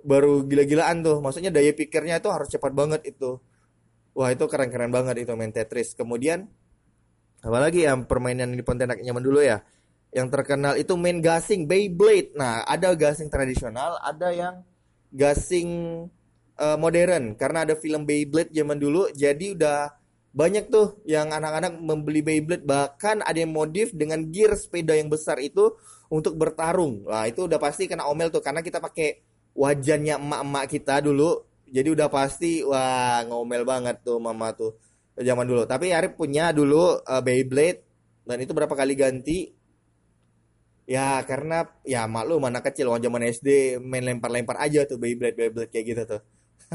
baru 0.00 0.44
gila-gilaan 0.44 1.04
tuh. 1.04 1.20
Maksudnya 1.20 1.52
daya 1.52 1.72
pikirnya 1.76 2.20
itu 2.20 2.28
harus 2.32 2.48
cepat 2.48 2.72
banget 2.72 3.04
itu. 3.04 3.40
Wah, 4.16 4.30
itu 4.32 4.44
keren-keren 4.48 4.88
banget 4.94 5.26
itu 5.26 5.32
main 5.36 5.52
Tetris. 5.52 5.92
Kemudian 5.92 6.48
apalagi 7.44 7.84
yang 7.84 8.08
permainan 8.08 8.56
di 8.56 8.64
Pontianak 8.64 9.04
nyaman 9.04 9.20
dulu 9.20 9.44
ya 9.44 9.60
yang 10.16 10.32
terkenal 10.32 10.80
itu 10.80 10.96
main 10.96 11.20
gasing 11.20 11.68
Beyblade 11.68 12.32
nah 12.32 12.64
ada 12.64 12.96
gasing 12.96 13.28
tradisional 13.28 14.00
ada 14.00 14.32
yang 14.32 14.54
gasing 15.12 15.68
uh, 16.56 16.78
modern 16.80 17.36
karena 17.36 17.68
ada 17.68 17.76
film 17.76 18.08
Beyblade 18.08 18.48
zaman 18.50 18.80
dulu 18.80 19.12
jadi 19.12 19.52
udah 19.52 19.92
banyak 20.34 20.66
tuh 20.66 20.98
yang 21.06 21.30
anak-anak 21.30 21.78
membeli 21.78 22.20
Beyblade 22.26 22.66
bahkan 22.66 23.22
ada 23.22 23.38
yang 23.38 23.54
modif 23.54 23.94
dengan 23.94 24.18
gear 24.34 24.58
sepeda 24.58 24.98
yang 24.98 25.06
besar 25.06 25.38
itu 25.38 25.78
untuk 26.10 26.34
bertarung 26.34 27.06
nah 27.06 27.24
itu 27.30 27.46
udah 27.46 27.58
pasti 27.62 27.86
kena 27.86 28.10
omel 28.10 28.34
tuh 28.34 28.42
karena 28.42 28.60
kita 28.60 28.82
pakai 28.82 29.22
wajannya 29.54 30.18
emak-emak 30.18 30.64
kita 30.66 30.98
dulu 30.98 31.46
jadi 31.70 31.88
udah 31.90 32.08
pasti 32.10 32.62
wah 32.66 33.22
ngomel 33.26 33.62
banget 33.66 34.02
tuh 34.06 34.18
mama 34.22 34.54
tuh 34.54 34.78
zaman 35.18 35.46
dulu. 35.46 35.62
Tapi 35.66 35.94
Arif 35.94 36.18
punya 36.18 36.50
dulu 36.50 36.98
uh, 36.98 37.22
Beyblade 37.22 37.82
dan 38.26 38.38
itu 38.42 38.50
berapa 38.54 38.74
kali 38.74 38.94
ganti? 38.98 39.38
Ya 40.84 41.18
karena 41.24 41.64
ya 41.82 42.04
maklum 42.04 42.44
mana 42.44 42.60
kecil 42.60 42.92
waktu 42.92 43.08
zaman 43.08 43.24
SD 43.24 43.80
main 43.80 44.04
lempar-lempar 44.04 44.60
aja 44.60 44.84
tuh 44.84 45.00
Beyblade 45.00 45.34
Beyblade 45.38 45.70
kayak 45.72 45.84
gitu 45.90 46.02
tuh. 46.04 46.22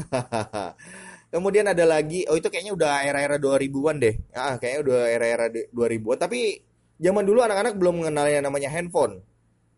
Kemudian 1.30 1.70
ada 1.70 1.86
lagi, 1.86 2.26
oh 2.26 2.34
itu 2.34 2.50
kayaknya 2.50 2.74
udah 2.74 2.92
era-era 3.06 3.38
2000-an 3.38 3.96
deh. 4.02 4.14
Ah, 4.34 4.58
kayaknya 4.58 4.80
udah 4.82 5.00
era-era 5.06 5.46
2000-an. 5.46 6.18
Tapi 6.18 6.58
zaman 6.98 7.22
dulu 7.22 7.38
anak-anak 7.46 7.78
belum 7.78 8.02
mengenal 8.02 8.26
yang 8.26 8.42
namanya 8.42 8.66
handphone. 8.74 9.22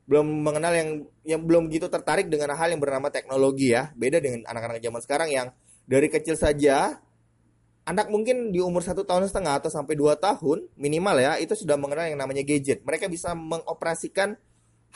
Belum 0.08 0.24
mengenal 0.24 0.72
yang 0.72 0.88
yang 1.28 1.40
belum 1.44 1.68
gitu 1.68 1.92
tertarik 1.92 2.32
dengan 2.32 2.56
hal 2.56 2.72
yang 2.72 2.80
bernama 2.80 3.12
teknologi 3.12 3.76
ya. 3.76 3.92
Beda 3.92 4.16
dengan 4.16 4.48
anak-anak 4.48 4.80
zaman 4.80 5.00
sekarang 5.04 5.28
yang 5.28 5.48
dari 5.84 6.08
kecil 6.08 6.40
saja 6.40 6.96
anak 7.84 8.08
mungkin 8.08 8.54
di 8.54 8.62
umur 8.62 8.80
satu 8.80 9.04
tahun 9.04 9.26
setengah 9.26 9.58
atau 9.58 9.70
sampai 9.70 9.98
dua 9.98 10.14
tahun 10.14 10.70
minimal 10.78 11.18
ya 11.18 11.32
itu 11.36 11.52
sudah 11.52 11.76
mengenal 11.76 12.08
yang 12.08 12.16
namanya 12.16 12.40
gadget. 12.40 12.80
Mereka 12.80 13.12
bisa 13.12 13.36
mengoperasikan 13.36 14.40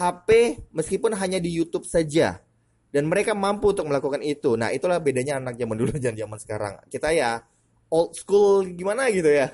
HP 0.00 0.60
meskipun 0.72 1.12
hanya 1.20 1.36
di 1.36 1.52
YouTube 1.52 1.84
saja 1.84 2.40
dan 2.90 3.06
mereka 3.10 3.32
mampu 3.34 3.72
untuk 3.74 3.86
melakukan 3.88 4.22
itu. 4.22 4.54
Nah 4.54 4.70
itulah 4.74 4.98
bedanya 5.02 5.38
anak 5.38 5.58
zaman 5.58 5.76
dulu 5.76 5.92
dan 6.04 6.14
zaman 6.14 6.38
sekarang. 6.38 6.74
Kita 6.90 7.10
ya 7.14 7.42
old 7.90 8.14
school 8.18 8.66
gimana 8.74 9.08
gitu 9.10 9.30
ya. 9.30 9.52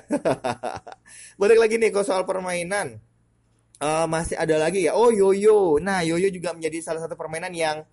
Balik 1.41 1.59
lagi 1.61 1.75
nih 1.77 1.89
kalau 1.93 2.05
soal 2.05 2.23
permainan. 2.25 2.99
Uh, 3.83 4.07
masih 4.07 4.39
ada 4.39 4.57
lagi 4.61 4.85
ya. 4.87 4.95
Oh 4.95 5.11
yoyo. 5.11 5.77
Nah 5.81 6.05
yoyo 6.05 6.31
juga 6.31 6.55
menjadi 6.55 6.79
salah 6.79 7.03
satu 7.03 7.19
permainan 7.19 7.51
yang 7.51 7.83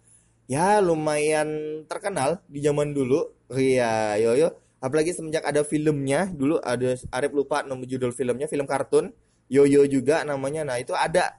ya 0.46 0.78
lumayan 0.78 1.82
terkenal 1.90 2.40
di 2.46 2.62
zaman 2.62 2.94
dulu. 2.94 3.26
Iya 3.50 4.16
yoyo 4.22 4.54
apalagi 4.80 5.12
semenjak 5.12 5.44
ada 5.44 5.60
filmnya 5.60 6.32
dulu 6.32 6.56
ada 6.64 6.96
Arif 7.12 7.32
lupa 7.36 7.60
nama 7.62 7.84
judul 7.84 8.16
filmnya 8.16 8.48
film 8.48 8.64
kartun 8.64 9.12
Yoyo 9.52 9.84
juga 9.84 10.24
namanya 10.24 10.64
nah 10.64 10.76
itu 10.80 10.96
ada 10.96 11.36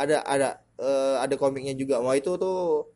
ada 0.00 0.24
ada 0.24 0.48
uh, 0.80 1.20
ada 1.20 1.36
komiknya 1.36 1.76
juga 1.76 2.00
wah 2.00 2.16
itu 2.16 2.40
tuh 2.40 2.88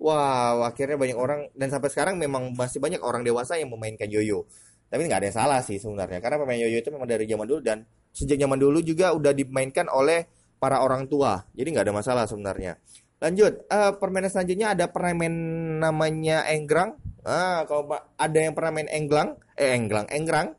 wah 0.00 0.64
akhirnya 0.64 0.96
banyak 0.96 1.18
orang 1.18 1.40
dan 1.52 1.68
sampai 1.68 1.92
sekarang 1.92 2.16
memang 2.16 2.56
masih 2.56 2.80
banyak 2.80 3.04
orang 3.04 3.20
dewasa 3.20 3.60
yang 3.60 3.68
memainkan 3.68 4.08
Yoyo. 4.08 4.48
Tapi 4.90 5.06
nggak 5.06 5.20
ada 5.22 5.26
yang 5.30 5.38
salah 5.38 5.60
sih 5.62 5.76
sebenarnya 5.78 6.18
karena 6.18 6.40
pemain 6.40 6.58
Yoyo 6.58 6.80
itu 6.80 6.90
memang 6.90 7.06
dari 7.06 7.28
zaman 7.28 7.46
dulu 7.46 7.60
dan 7.60 7.84
sejak 8.10 8.40
zaman 8.40 8.58
dulu 8.58 8.80
juga 8.82 9.12
udah 9.14 9.30
dimainkan 9.36 9.86
oleh 9.92 10.26
para 10.56 10.80
orang 10.80 11.06
tua. 11.06 11.44
Jadi 11.52 11.68
nggak 11.76 11.86
ada 11.86 11.94
masalah 11.94 12.24
sebenarnya. 12.26 12.80
Lanjut 13.20 13.68
uh, 13.68 13.92
permainan 14.00 14.32
selanjutnya 14.32 14.72
ada 14.72 14.88
permainan 14.88 15.78
namanya 15.84 16.48
Enggrang. 16.48 16.96
Ah, 17.20 17.68
kalau 17.68 17.84
ada 18.16 18.38
yang 18.40 18.56
pernah 18.56 18.72
main 18.80 18.88
englang, 18.88 19.36
eh 19.52 19.76
englang, 19.76 20.08
enggrang, 20.08 20.56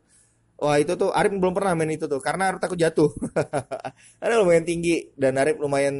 wah 0.62 0.78
itu 0.78 0.94
tuh 0.94 1.10
Arif 1.10 1.34
belum 1.34 1.58
pernah 1.58 1.74
main 1.74 1.90
itu 1.90 2.06
tuh 2.06 2.22
karena 2.22 2.54
Arif 2.54 2.62
takut 2.62 2.78
jatuh. 2.78 3.10
karena 4.22 4.36
lumayan 4.38 4.62
tinggi 4.62 5.10
dan 5.18 5.42
Arif 5.42 5.58
lumayan 5.58 5.96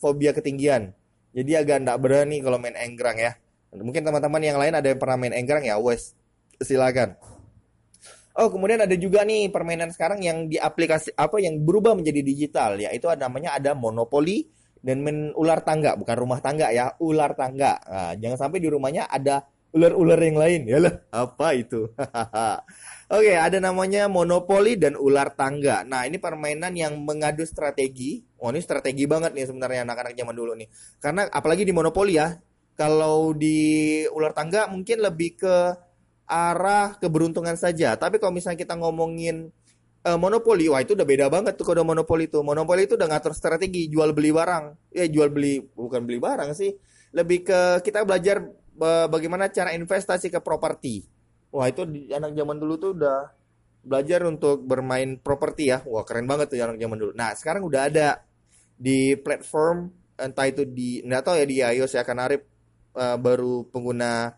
fobia 0.00 0.32
ketinggian. 0.32 0.96
Jadi 1.36 1.52
agak 1.52 1.84
ndak 1.84 2.00
berani 2.00 2.40
kalau 2.40 2.56
main 2.56 2.72
enggrang 2.80 3.20
ya. 3.20 3.36
Mungkin 3.76 4.00
teman-teman 4.00 4.40
yang 4.40 4.56
lain 4.56 4.72
ada 4.72 4.88
yang 4.88 4.96
pernah 4.96 5.20
main 5.20 5.36
enggrang 5.36 5.60
ya, 5.68 5.76
wes 5.76 6.16
silakan. 6.64 7.12
Oh, 8.36 8.48
kemudian 8.48 8.80
ada 8.80 8.96
juga 8.96 9.24
nih 9.24 9.52
permainan 9.52 9.92
sekarang 9.92 10.20
yang 10.24 10.48
di 10.48 10.56
aplikasi 10.56 11.12
apa 11.16 11.40
yang 11.40 11.60
berubah 11.60 11.96
menjadi 11.96 12.20
digital, 12.24 12.80
yaitu 12.80 13.08
ada 13.08 13.28
namanya 13.28 13.56
ada 13.56 13.76
monopoli 13.76 14.48
dan 14.80 15.00
main 15.04 15.32
ular 15.36 15.60
tangga, 15.64 15.96
bukan 15.96 16.16
rumah 16.16 16.40
tangga 16.40 16.72
ya, 16.72 16.96
ular 17.00 17.32
tangga. 17.32 17.80
Nah, 17.84 18.12
jangan 18.16 18.48
sampai 18.48 18.60
di 18.60 18.68
rumahnya 18.68 19.08
ada 19.08 19.44
ular-ular 19.76 20.16
yang 20.24 20.40
lain 20.40 20.60
ya 20.64 20.78
lah 20.80 20.94
apa 21.28 21.52
itu? 21.52 21.92
Oke 23.16 23.32
ada 23.36 23.60
namanya 23.60 24.08
monopoli 24.08 24.80
dan 24.80 24.96
ular 24.96 25.36
tangga. 25.36 25.84
Nah 25.84 26.08
ini 26.08 26.16
permainan 26.16 26.72
yang 26.72 26.96
mengadu 27.04 27.44
strategi. 27.44 28.24
Oh 28.40 28.48
ini 28.48 28.64
strategi 28.64 29.04
banget 29.04 29.36
nih 29.36 29.46
sebenarnya 29.46 29.84
anak-anak 29.84 30.16
zaman 30.16 30.34
dulu 30.34 30.52
nih. 30.56 30.68
Karena 30.98 31.28
apalagi 31.28 31.62
di 31.62 31.76
monopoli 31.76 32.16
ya 32.16 32.34
kalau 32.74 33.36
di 33.36 34.02
ular 34.10 34.32
tangga 34.32 34.66
mungkin 34.72 35.04
lebih 35.04 35.38
ke 35.38 35.56
arah 36.26 36.98
keberuntungan 36.98 37.54
saja. 37.54 37.94
Tapi 37.94 38.18
kalau 38.18 38.34
misalnya 38.34 38.58
kita 38.58 38.74
ngomongin 38.74 39.54
uh, 40.02 40.18
monopoli 40.18 40.66
wah 40.66 40.82
itu 40.82 40.98
udah 40.98 41.06
beda 41.06 41.26
banget 41.30 41.54
tuh 41.54 41.62
kalau 41.62 41.86
monopoli 41.86 42.26
itu 42.26 42.42
monopoli 42.42 42.90
itu 42.90 42.98
udah 42.98 43.06
ngatur 43.06 43.38
strategi 43.38 43.86
jual 43.86 44.10
beli 44.10 44.34
barang. 44.34 44.90
Ya 44.90 45.06
jual 45.06 45.30
beli 45.30 45.62
bukan 45.62 46.02
beli 46.02 46.18
barang 46.18 46.58
sih. 46.58 46.74
Lebih 47.14 47.46
ke 47.46 47.60
kita 47.86 48.02
belajar 48.02 48.42
bagaimana 49.10 49.48
cara 49.48 49.72
investasi 49.72 50.28
ke 50.28 50.40
properti. 50.44 51.04
Wah 51.50 51.66
itu 51.66 51.88
di, 51.88 52.12
anak 52.12 52.36
zaman 52.36 52.56
dulu 52.60 52.74
tuh 52.76 52.90
udah 52.96 53.32
belajar 53.86 54.20
untuk 54.26 54.62
bermain 54.66 55.16
properti 55.18 55.72
ya. 55.72 55.80
Wah 55.88 56.04
keren 56.04 56.28
banget 56.28 56.52
tuh 56.52 56.60
anak 56.60 56.78
zaman 56.78 56.96
dulu. 57.00 57.12
Nah 57.16 57.32
sekarang 57.32 57.64
udah 57.64 57.88
ada 57.88 58.20
di 58.76 59.16
platform 59.16 59.88
entah 60.16 60.46
itu 60.48 60.64
di 60.64 61.00
nggak 61.04 61.22
tahu 61.24 61.34
ya 61.40 61.46
di 61.48 61.56
iOS 61.60 61.92
ya 61.96 62.02
karena 62.04 62.28
Arif 62.28 62.44
uh, 62.96 63.16
baru 63.20 63.68
pengguna 63.68 64.32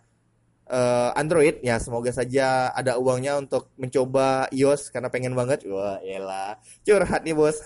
uh, 0.68 1.10
Android 1.16 1.58
ya 1.64 1.80
semoga 1.80 2.12
saja 2.12 2.70
ada 2.70 3.00
uangnya 3.00 3.40
untuk 3.40 3.72
mencoba 3.80 4.46
iOS 4.52 4.92
karena 4.92 5.08
pengen 5.08 5.32
banget. 5.34 5.64
Wah 5.66 5.98
elah. 6.04 6.60
Curhat 6.84 7.24
nih 7.24 7.34
bos. 7.34 7.58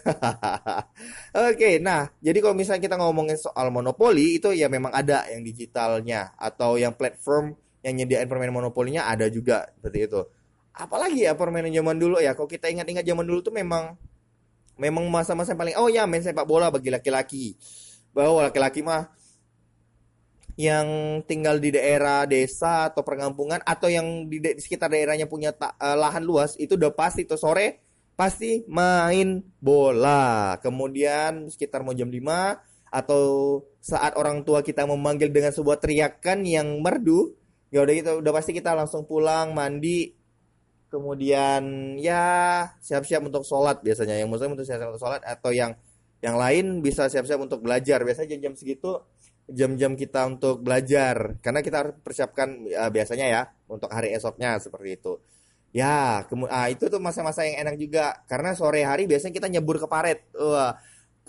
Oke 1.50 1.82
nah 1.82 2.08
jadi 2.22 2.38
kalau 2.38 2.54
misalnya 2.56 2.82
kita 2.86 2.96
ngomongin 2.96 3.36
soal 3.36 3.68
monopoli 3.74 4.38
itu 4.38 4.54
ya 4.54 4.70
memang 4.70 4.94
ada 4.94 5.26
yang 5.28 5.42
digitalnya 5.42 6.32
atau 6.38 6.78
yang 6.78 6.94
platform 6.94 7.58
yang 7.82 7.98
nyediain 7.98 8.30
permainan 8.30 8.54
monopolinya 8.54 9.10
ada 9.10 9.26
juga 9.26 9.66
seperti 9.74 9.98
itu. 10.06 10.22
Apalagi 10.72 11.28
ya 11.28 11.36
permainan 11.36 11.74
zaman 11.74 11.98
dulu 11.98 12.16
ya 12.22 12.32
kalau 12.32 12.48
kita 12.48 12.70
ingat-ingat 12.70 13.04
zaman 13.04 13.26
dulu 13.26 13.44
tuh 13.44 13.52
memang 13.52 13.98
memang 14.80 15.04
masa-masa 15.12 15.52
paling 15.52 15.76
oh 15.76 15.92
ya 15.92 16.08
main 16.08 16.24
sepak 16.24 16.46
bola 16.46 16.70
bagi 16.70 16.88
laki-laki. 16.88 17.58
Bahwa 18.14 18.46
laki-laki 18.48 18.80
mah 18.80 19.10
yang 20.60 21.20
tinggal 21.24 21.56
di 21.56 21.72
daerah 21.72 22.28
desa 22.28 22.92
atau 22.92 23.00
perkampungan 23.00 23.64
atau 23.64 23.88
yang 23.88 24.28
di, 24.28 24.40
di 24.40 24.60
sekitar 24.60 24.92
daerahnya 24.92 25.24
punya 25.24 25.56
uh, 25.56 25.96
lahan 25.96 26.20
luas 26.20 26.54
itu 26.60 26.76
udah 26.76 26.92
pasti 26.92 27.24
tuh 27.24 27.40
sore 27.40 27.80
pasti 28.12 28.62
main 28.68 29.40
bola. 29.58 30.60
Kemudian 30.60 31.48
sekitar 31.48 31.80
mau 31.80 31.96
jam 31.96 32.12
5 32.12 32.92
atau 32.92 33.24
saat 33.80 34.12
orang 34.20 34.44
tua 34.44 34.60
kita 34.60 34.84
memanggil 34.84 35.32
dengan 35.32 35.50
sebuah 35.50 35.80
teriakan 35.80 36.44
yang 36.44 36.68
merdu, 36.84 37.32
ya 37.72 37.80
udah 37.80 37.94
gitu 37.96 38.10
udah 38.20 38.32
pasti 38.36 38.52
kita 38.52 38.76
langsung 38.76 39.08
pulang 39.08 39.56
mandi 39.56 40.12
kemudian 40.92 41.96
ya 41.96 42.68
siap-siap 42.84 43.24
untuk 43.24 43.48
sholat 43.48 43.80
biasanya 43.80 44.20
yang 44.20 44.28
muslim 44.28 44.52
untuk 44.52 44.68
siap-siap 44.68 44.92
untuk 44.92 45.00
sholat 45.00 45.24
atau 45.24 45.48
yang 45.48 45.72
yang 46.20 46.36
lain 46.36 46.84
bisa 46.84 47.08
siap-siap 47.08 47.40
untuk 47.40 47.64
belajar 47.64 48.04
biasanya 48.04 48.36
jam-jam 48.36 48.52
segitu 48.52 49.00
jam-jam 49.50 49.98
kita 49.98 50.24
untuk 50.26 50.62
belajar 50.62 51.38
karena 51.42 51.60
kita 51.60 51.76
harus 51.82 51.94
persiapkan 52.00 52.62
uh, 52.72 52.90
biasanya 52.90 53.26
ya 53.26 53.42
untuk 53.66 53.90
hari 53.90 54.14
esoknya 54.14 54.58
seperti 54.62 55.00
itu. 55.00 55.14
Ya, 55.72 56.28
ah, 56.28 56.68
itu 56.68 56.84
tuh 56.92 57.00
masa-masa 57.00 57.48
yang 57.48 57.64
enak 57.64 57.80
juga 57.80 58.12
karena 58.28 58.52
sore 58.52 58.84
hari 58.84 59.08
biasanya 59.08 59.32
kita 59.32 59.48
nyebur 59.48 59.80
ke 59.80 59.88
parit. 59.88 60.20
Wah, 60.36 60.76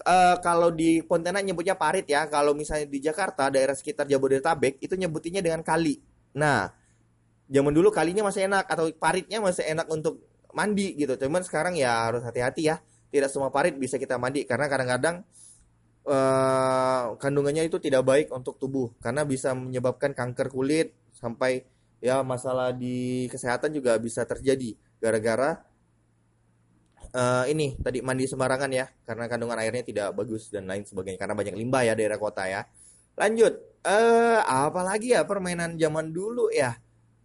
uh, 0.04 0.36
kalau 0.44 0.68
di 0.74 1.00
Pontianak 1.00 1.48
nyebutnya 1.48 1.80
parit 1.80 2.04
ya. 2.04 2.28
Kalau 2.28 2.52
misalnya 2.52 2.92
di 2.92 3.00
Jakarta 3.00 3.48
daerah 3.48 3.72
sekitar 3.72 4.04
Jabodetabek 4.04 4.84
itu 4.84 4.94
nyebutinnya 5.00 5.40
dengan 5.40 5.64
kali. 5.64 5.96
Nah, 6.36 6.68
zaman 7.48 7.72
dulu 7.72 7.88
kalinya 7.94 8.28
masih 8.28 8.52
enak 8.52 8.68
atau 8.68 8.92
paritnya 9.00 9.40
masih 9.40 9.64
enak 9.64 9.88
untuk 9.88 10.20
mandi 10.52 10.92
gitu. 11.00 11.16
Cuman 11.16 11.42
sekarang 11.48 11.80
ya 11.80 12.12
harus 12.12 12.28
hati-hati 12.28 12.68
ya. 12.68 12.84
Tidak 13.14 13.30
semua 13.30 13.54
parit 13.54 13.78
bisa 13.78 14.02
kita 14.02 14.18
mandi 14.18 14.44
karena 14.44 14.66
kadang-kadang 14.68 15.24
uh, 16.08 17.16
kandungannya 17.18 17.68
itu 17.68 17.80
tidak 17.80 18.04
baik 18.08 18.28
untuk 18.32 18.60
tubuh 18.60 18.92
karena 19.00 19.24
bisa 19.24 19.56
menyebabkan 19.56 20.16
kanker 20.16 20.52
kulit 20.52 20.96
sampai 21.16 21.64
ya 22.04 22.20
masalah 22.22 22.76
di 22.76 23.28
kesehatan 23.32 23.72
juga 23.72 23.96
bisa 23.96 24.28
terjadi 24.28 24.76
gara-gara 25.00 25.64
uh, 27.14 27.46
ini 27.48 27.78
tadi 27.80 28.02
mandi 28.02 28.26
sembarangan 28.26 28.72
ya 28.74 28.86
karena 29.06 29.26
kandungan 29.30 29.58
airnya 29.62 29.84
tidak 29.86 30.08
bagus 30.18 30.50
dan 30.50 30.68
lain 30.68 30.84
sebagainya 30.84 31.20
karena 31.22 31.36
banyak 31.38 31.56
limbah 31.56 31.84
ya 31.86 31.94
daerah 31.94 32.18
kota 32.18 32.50
ya. 32.50 32.66
Lanjut, 33.14 33.54
eh 33.86 33.94
uh, 33.94 34.42
apa 34.42 34.82
lagi 34.82 35.14
ya 35.14 35.22
permainan 35.22 35.78
zaman 35.78 36.10
dulu 36.10 36.50
ya? 36.50 36.74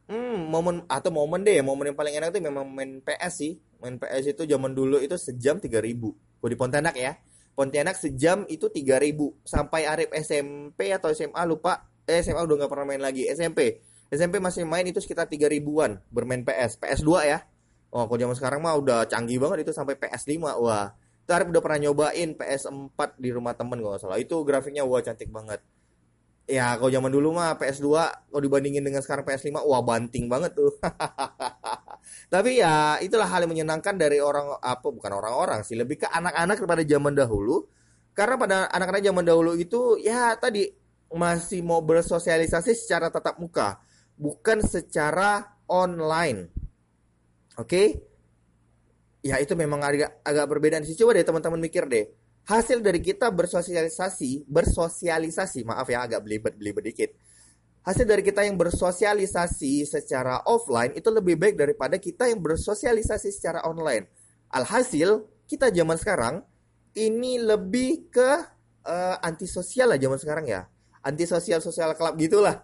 Hmm, 0.08 0.48
momen 0.48 0.84
atau 0.88 1.08
momen 1.12 1.44
deh, 1.44 1.60
momen 1.64 1.92
yang 1.92 1.98
paling 1.98 2.16
enak 2.16 2.32
itu 2.32 2.40
memang 2.44 2.64
main 2.68 3.00
PS 3.00 3.32
sih. 3.44 3.52
Main 3.80 3.96
PS 3.96 4.36
itu 4.36 4.44
zaman 4.44 4.72
dulu 4.76 5.00
itu 5.00 5.16
sejam 5.16 5.56
3000. 5.60 5.96
Gue 6.40 6.48
di 6.48 6.56
Pontianak 6.56 6.96
ya. 6.96 7.16
Pontianak 7.58 7.98
sejam 7.98 8.46
itu 8.46 8.70
3000 8.70 9.18
sampai 9.42 9.82
Arif 9.90 10.14
SMP 10.14 10.94
atau 10.94 11.10
SMA 11.10 11.42
lupa. 11.42 11.90
Eh 12.06 12.22
SMA 12.22 12.38
udah 12.38 12.54
nggak 12.54 12.70
pernah 12.70 12.86
main 12.86 13.02
lagi. 13.02 13.26
SMP 13.26 13.82
SMP 14.14 14.38
masih 14.38 14.62
main 14.62 14.86
itu 14.86 15.02
sekitar 15.02 15.26
3000-an 15.26 15.98
bermain 16.14 16.46
PS 16.46 16.78
PS2 16.78 17.10
ya. 17.26 17.42
Oh 17.90 18.06
kalau 18.06 18.14
zaman 18.14 18.36
sekarang 18.38 18.60
mah 18.62 18.78
udah 18.78 19.10
canggih 19.10 19.42
banget 19.42 19.66
itu 19.66 19.74
sampai 19.74 19.98
PS5 19.98 20.38
wah 20.62 20.94
itu 20.94 21.30
Arif 21.34 21.50
udah 21.50 21.60
pernah 21.60 21.78
nyobain 21.82 22.30
PS4 22.38 22.98
di 23.18 23.28
rumah 23.34 23.58
temen 23.58 23.82
kalau 23.82 23.98
salah. 23.98 24.22
Itu 24.22 24.46
grafiknya 24.46 24.86
wah 24.86 25.02
cantik 25.02 25.28
banget. 25.28 25.58
Ya 26.46 26.78
kalau 26.78 26.94
zaman 26.94 27.10
dulu 27.10 27.36
mah 27.36 27.58
PS2 27.58 27.88
kalau 28.30 28.40
dibandingin 28.40 28.86
dengan 28.86 29.02
sekarang 29.02 29.26
PS5 29.26 29.66
wah 29.66 29.82
banting 29.82 30.30
banget 30.30 30.54
tuh 30.54 30.72
Tapi 32.28 32.60
ya 32.60 33.00
itulah 33.00 33.24
hal 33.24 33.44
yang 33.44 33.52
menyenangkan 33.56 33.96
dari 33.96 34.20
orang 34.20 34.60
apa 34.60 34.88
bukan 34.92 35.12
orang-orang 35.16 35.64
sih, 35.64 35.78
lebih 35.78 36.04
ke 36.04 36.08
anak-anak 36.08 36.60
pada 36.68 36.84
zaman 36.84 37.12
dahulu. 37.16 37.64
Karena 38.12 38.34
pada 38.34 38.56
anak-anak 38.68 39.02
zaman 39.02 39.24
dahulu 39.24 39.52
itu 39.54 39.96
ya 40.02 40.34
tadi 40.36 40.66
masih 41.08 41.64
mau 41.64 41.80
bersosialisasi 41.80 42.76
secara 42.76 43.08
tatap 43.08 43.40
muka, 43.40 43.80
bukan 44.18 44.60
secara 44.60 45.56
online. 45.70 46.50
Oke? 47.56 47.64
Okay? 47.64 47.88
Ya 49.24 49.40
itu 49.42 49.56
memang 49.58 49.82
agak 49.82 50.20
agak 50.22 50.46
berbeda 50.46 50.78
sih. 50.84 50.94
Coba 50.94 51.16
deh 51.16 51.26
teman-teman 51.26 51.58
mikir 51.58 51.88
deh. 51.90 52.06
Hasil 52.48 52.80
dari 52.80 53.04
kita 53.04 53.28
bersosialisasi, 53.28 54.48
bersosialisasi, 54.48 55.68
maaf 55.68 55.84
ya 55.84 56.08
agak 56.08 56.24
belibet-belibet 56.24 56.84
dikit 56.92 57.10
hasil 57.88 58.04
dari 58.04 58.20
kita 58.20 58.44
yang 58.44 58.60
bersosialisasi 58.60 59.88
secara 59.88 60.44
offline 60.44 60.92
itu 60.92 61.08
lebih 61.08 61.40
baik 61.40 61.56
daripada 61.56 61.96
kita 61.96 62.28
yang 62.28 62.44
bersosialisasi 62.44 63.32
secara 63.32 63.64
online. 63.64 64.04
Alhasil, 64.52 65.24
kita 65.48 65.72
zaman 65.72 65.96
sekarang 65.96 66.44
ini 66.92 67.40
lebih 67.40 68.12
ke 68.12 68.30
uh, 68.84 69.16
antisosial 69.24 69.88
lah 69.88 69.96
zaman 69.96 70.20
sekarang 70.20 70.44
ya. 70.44 70.68
Antisosial 71.00 71.64
sosial 71.64 71.96
club 71.96 72.20
gitulah. 72.20 72.60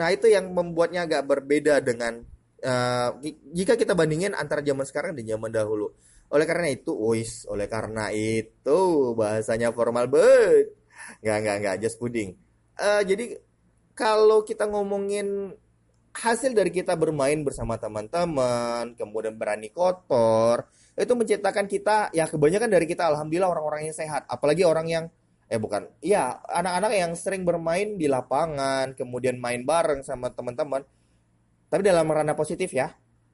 Nah, 0.00 0.08
itu 0.08 0.32
yang 0.32 0.48
membuatnya 0.48 1.04
agak 1.04 1.28
berbeda 1.28 1.84
dengan 1.84 2.24
uh, 2.64 3.20
jika 3.52 3.76
kita 3.76 3.92
bandingin 3.92 4.32
antara 4.32 4.64
zaman 4.64 4.88
sekarang 4.88 5.12
dan 5.12 5.36
zaman 5.36 5.52
dahulu. 5.52 5.92
Oleh 6.32 6.48
karena 6.48 6.72
itu, 6.72 6.96
wis, 6.96 7.44
oleh 7.44 7.68
karena 7.68 8.08
itu 8.08 9.12
bahasanya 9.12 9.68
formal 9.76 10.08
banget. 10.08 10.72
Nggak, 11.20 11.38
nggak, 11.44 11.56
nggak, 11.60 11.76
just 11.84 12.00
pudding. 12.00 12.40
Uh, 12.80 13.04
jadi 13.04 13.36
kalau 13.92 14.44
kita 14.44 14.64
ngomongin 14.68 15.52
hasil 16.12 16.52
dari 16.52 16.68
kita 16.68 16.92
bermain 16.92 17.40
bersama 17.40 17.80
teman-teman, 17.80 18.92
kemudian 18.96 19.32
berani 19.36 19.72
kotor, 19.72 20.68
itu 20.92 21.12
menciptakan 21.16 21.64
kita 21.64 22.12
ya 22.12 22.28
kebanyakan 22.28 22.68
dari 22.68 22.84
kita 22.84 23.08
alhamdulillah 23.08 23.48
orang-orang 23.48 23.88
yang 23.88 23.96
sehat, 23.96 24.28
apalagi 24.28 24.62
orang 24.64 24.86
yang 24.88 25.04
eh 25.52 25.60
bukan, 25.60 25.84
iya 26.00 26.40
anak-anak 26.48 26.92
yang 26.96 27.12
sering 27.16 27.44
bermain 27.44 27.96
di 27.96 28.08
lapangan, 28.08 28.96
kemudian 28.96 29.36
main 29.40 29.64
bareng 29.64 30.00
sama 30.04 30.32
teman-teman. 30.32 30.84
Tapi 31.72 31.80
dalam 31.84 32.04
ranah 32.04 32.36
positif 32.36 32.72
ya. 32.76 32.92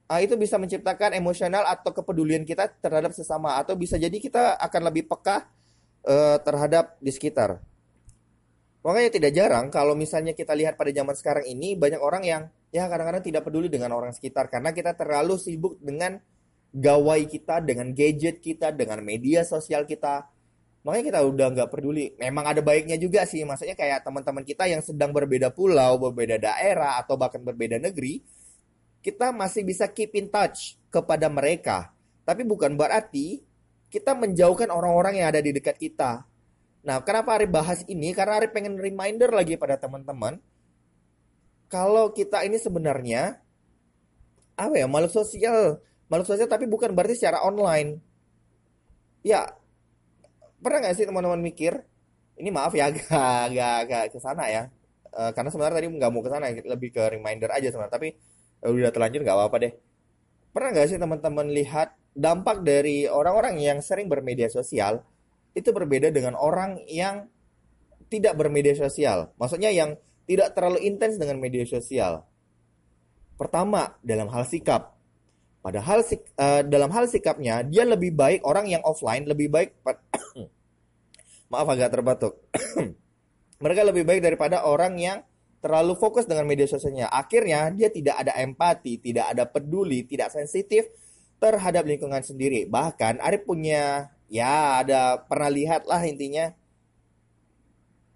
Nah, 0.09 0.25
itu 0.25 0.39
bisa 0.41 0.57
menciptakan 0.57 1.13
emosional 1.19 1.69
atau 1.69 1.93
kepedulian 1.93 2.47
kita 2.47 2.71
terhadap 2.81 3.13
sesama 3.13 3.61
atau 3.61 3.77
bisa 3.77 4.01
jadi 4.01 4.15
kita 4.15 4.57
akan 4.57 4.83
lebih 4.89 5.05
peka 5.05 5.51
uh, 6.07 6.39
terhadap 6.41 6.97
di 7.03 7.13
sekitar. 7.13 7.61
Makanya 8.83 9.11
tidak 9.11 9.33
jarang 9.35 9.67
kalau 9.75 9.99
misalnya 9.99 10.33
kita 10.33 10.55
lihat 10.55 10.79
pada 10.79 10.95
zaman 10.95 11.15
sekarang 11.19 11.45
ini 11.51 11.75
banyak 11.75 11.99
orang 11.99 12.23
yang 12.23 12.43
ya 12.71 12.87
kadang-kadang 12.87 13.25
tidak 13.27 13.43
peduli 13.43 13.67
dengan 13.67 13.91
orang 13.97 14.15
sekitar 14.15 14.47
karena 14.47 14.71
kita 14.71 14.95
terlalu 14.95 15.35
sibuk 15.41 15.81
dengan 15.83 16.23
gawai 16.73 17.25
kita, 17.27 17.65
dengan 17.65 17.91
gadget 17.97 18.45
kita, 18.45 18.71
dengan 18.77 19.01
media 19.01 19.43
sosial 19.43 19.89
kita. 19.89 20.29
Makanya 20.87 21.05
kita 21.11 21.21
udah 21.27 21.47
nggak 21.53 21.69
peduli. 21.73 22.15
Memang 22.17 22.55
ada 22.55 22.61
baiknya 22.63 22.97
juga 23.01 23.27
sih, 23.27 23.43
maksudnya 23.43 23.75
kayak 23.75 24.05
teman-teman 24.07 24.45
kita 24.47 24.71
yang 24.71 24.81
sedang 24.85 25.11
berbeda 25.11 25.51
pulau, 25.51 25.99
berbeda 25.99 26.39
daerah, 26.39 27.01
atau 27.03 27.19
bahkan 27.19 27.43
berbeda 27.43 27.83
negeri, 27.83 28.23
kita 29.03 29.35
masih 29.35 29.67
bisa 29.67 29.89
keep 29.91 30.15
in 30.15 30.31
touch 30.31 30.79
kepada 30.89 31.27
mereka. 31.29 31.93
Tapi 32.23 32.45
bukan 32.45 32.77
berarti 32.77 33.41
kita 33.89 34.13
menjauhkan 34.13 34.69
orang-orang 34.69 35.25
yang 35.25 35.33
ada 35.33 35.41
di 35.41 35.51
dekat 35.51 35.81
kita. 35.81 36.28
Nah, 36.89 37.05
kenapa 37.05 37.37
Arif 37.37 37.53
bahas 37.53 37.85
ini? 37.85 38.17
Karena 38.17 38.41
Arif 38.41 38.57
pengen 38.57 38.81
reminder 38.81 39.29
lagi 39.29 39.61
pada 39.61 39.77
teman-teman. 39.77 40.41
Kalau 41.69 42.17
kita 42.17 42.49
ini 42.49 42.57
sebenarnya 42.57 43.45
apa 44.57 44.73
ya 44.73 44.89
makhluk 44.89 45.13
sosial, 45.13 45.85
makhluk 46.09 46.33
sosial 46.33 46.49
tapi 46.49 46.65
bukan 46.65 46.97
berarti 46.97 47.21
secara 47.21 47.45
online. 47.45 48.01
Ya, 49.21 49.53
pernah 50.65 50.89
nggak 50.89 50.97
sih 50.97 51.05
teman-teman 51.05 51.45
mikir? 51.45 51.77
Ini 52.41 52.49
maaf 52.49 52.73
ya 52.73 52.89
agak 52.89 53.05
agak, 53.53 53.73
agak 53.85 54.03
ke 54.17 54.19
sana 54.25 54.49
ya. 54.49 54.63
E, 55.13 55.29
karena 55.37 55.53
sebenarnya 55.53 55.77
tadi 55.85 55.89
nggak 55.93 56.09
mau 56.09 56.25
ke 56.25 56.31
sana, 56.33 56.49
lebih 56.49 56.89
ke 56.89 57.05
reminder 57.21 57.53
aja 57.53 57.69
sebenarnya. 57.69 58.01
Tapi 58.01 58.09
e, 58.65 58.67
udah 58.73 58.89
terlanjur 58.89 59.21
nggak 59.29 59.37
apa-apa 59.37 59.57
deh. 59.61 59.73
Pernah 60.57 60.69
nggak 60.73 60.87
sih 60.89 60.97
teman-teman 60.97 61.53
lihat 61.53 61.93
dampak 62.17 62.65
dari 62.65 63.05
orang-orang 63.05 63.61
yang 63.61 63.85
sering 63.85 64.09
bermedia 64.09 64.49
sosial 64.49 65.05
itu 65.59 65.75
berbeda 65.75 66.15
dengan 66.15 66.39
orang 66.39 66.79
yang 66.87 67.27
tidak 68.07 68.39
bermedia 68.39 68.79
sosial. 68.79 69.35
Maksudnya 69.37 69.75
yang 69.75 69.99
tidak 70.25 70.55
terlalu 70.55 70.87
intens 70.87 71.19
dengan 71.19 71.43
media 71.43 71.67
sosial. 71.67 72.25
Pertama, 73.35 73.99
dalam 74.01 74.31
hal 74.31 74.47
sikap. 74.47 74.99
Padahal 75.59 76.07
uh, 76.07 76.63
dalam 76.65 76.91
hal 76.95 77.11
sikapnya 77.11 77.67
dia 77.67 77.83
lebih 77.83 78.15
baik 78.15 78.47
orang 78.47 78.71
yang 78.71 78.83
offline 78.87 79.27
lebih 79.27 79.51
baik 79.51 79.75
maaf 81.51 81.69
agak 81.69 81.93
terbatuk. 81.93 82.39
Mereka 83.65 83.83
lebih 83.83 84.07
baik 84.07 84.23
daripada 84.23 84.63
orang 84.65 84.95
yang 84.97 85.19
terlalu 85.59 85.99
fokus 85.99 86.31
dengan 86.31 86.47
media 86.47 86.71
sosialnya. 86.71 87.11
Akhirnya 87.11 87.75
dia 87.75 87.91
tidak 87.91 88.23
ada 88.23 88.39
empati, 88.39 89.03
tidak 89.03 89.35
ada 89.35 89.45
peduli, 89.51 90.07
tidak 90.07 90.31
sensitif 90.31 90.87
terhadap 91.43 91.83
lingkungan 91.87 92.23
sendiri. 92.23 92.71
Bahkan 92.71 93.19
Arif 93.19 93.43
punya 93.43 94.15
ya 94.29 94.85
ada 94.85 95.21
pernah 95.25 95.51
lihat 95.51 95.89
lah 95.89 96.05
intinya. 96.05 96.53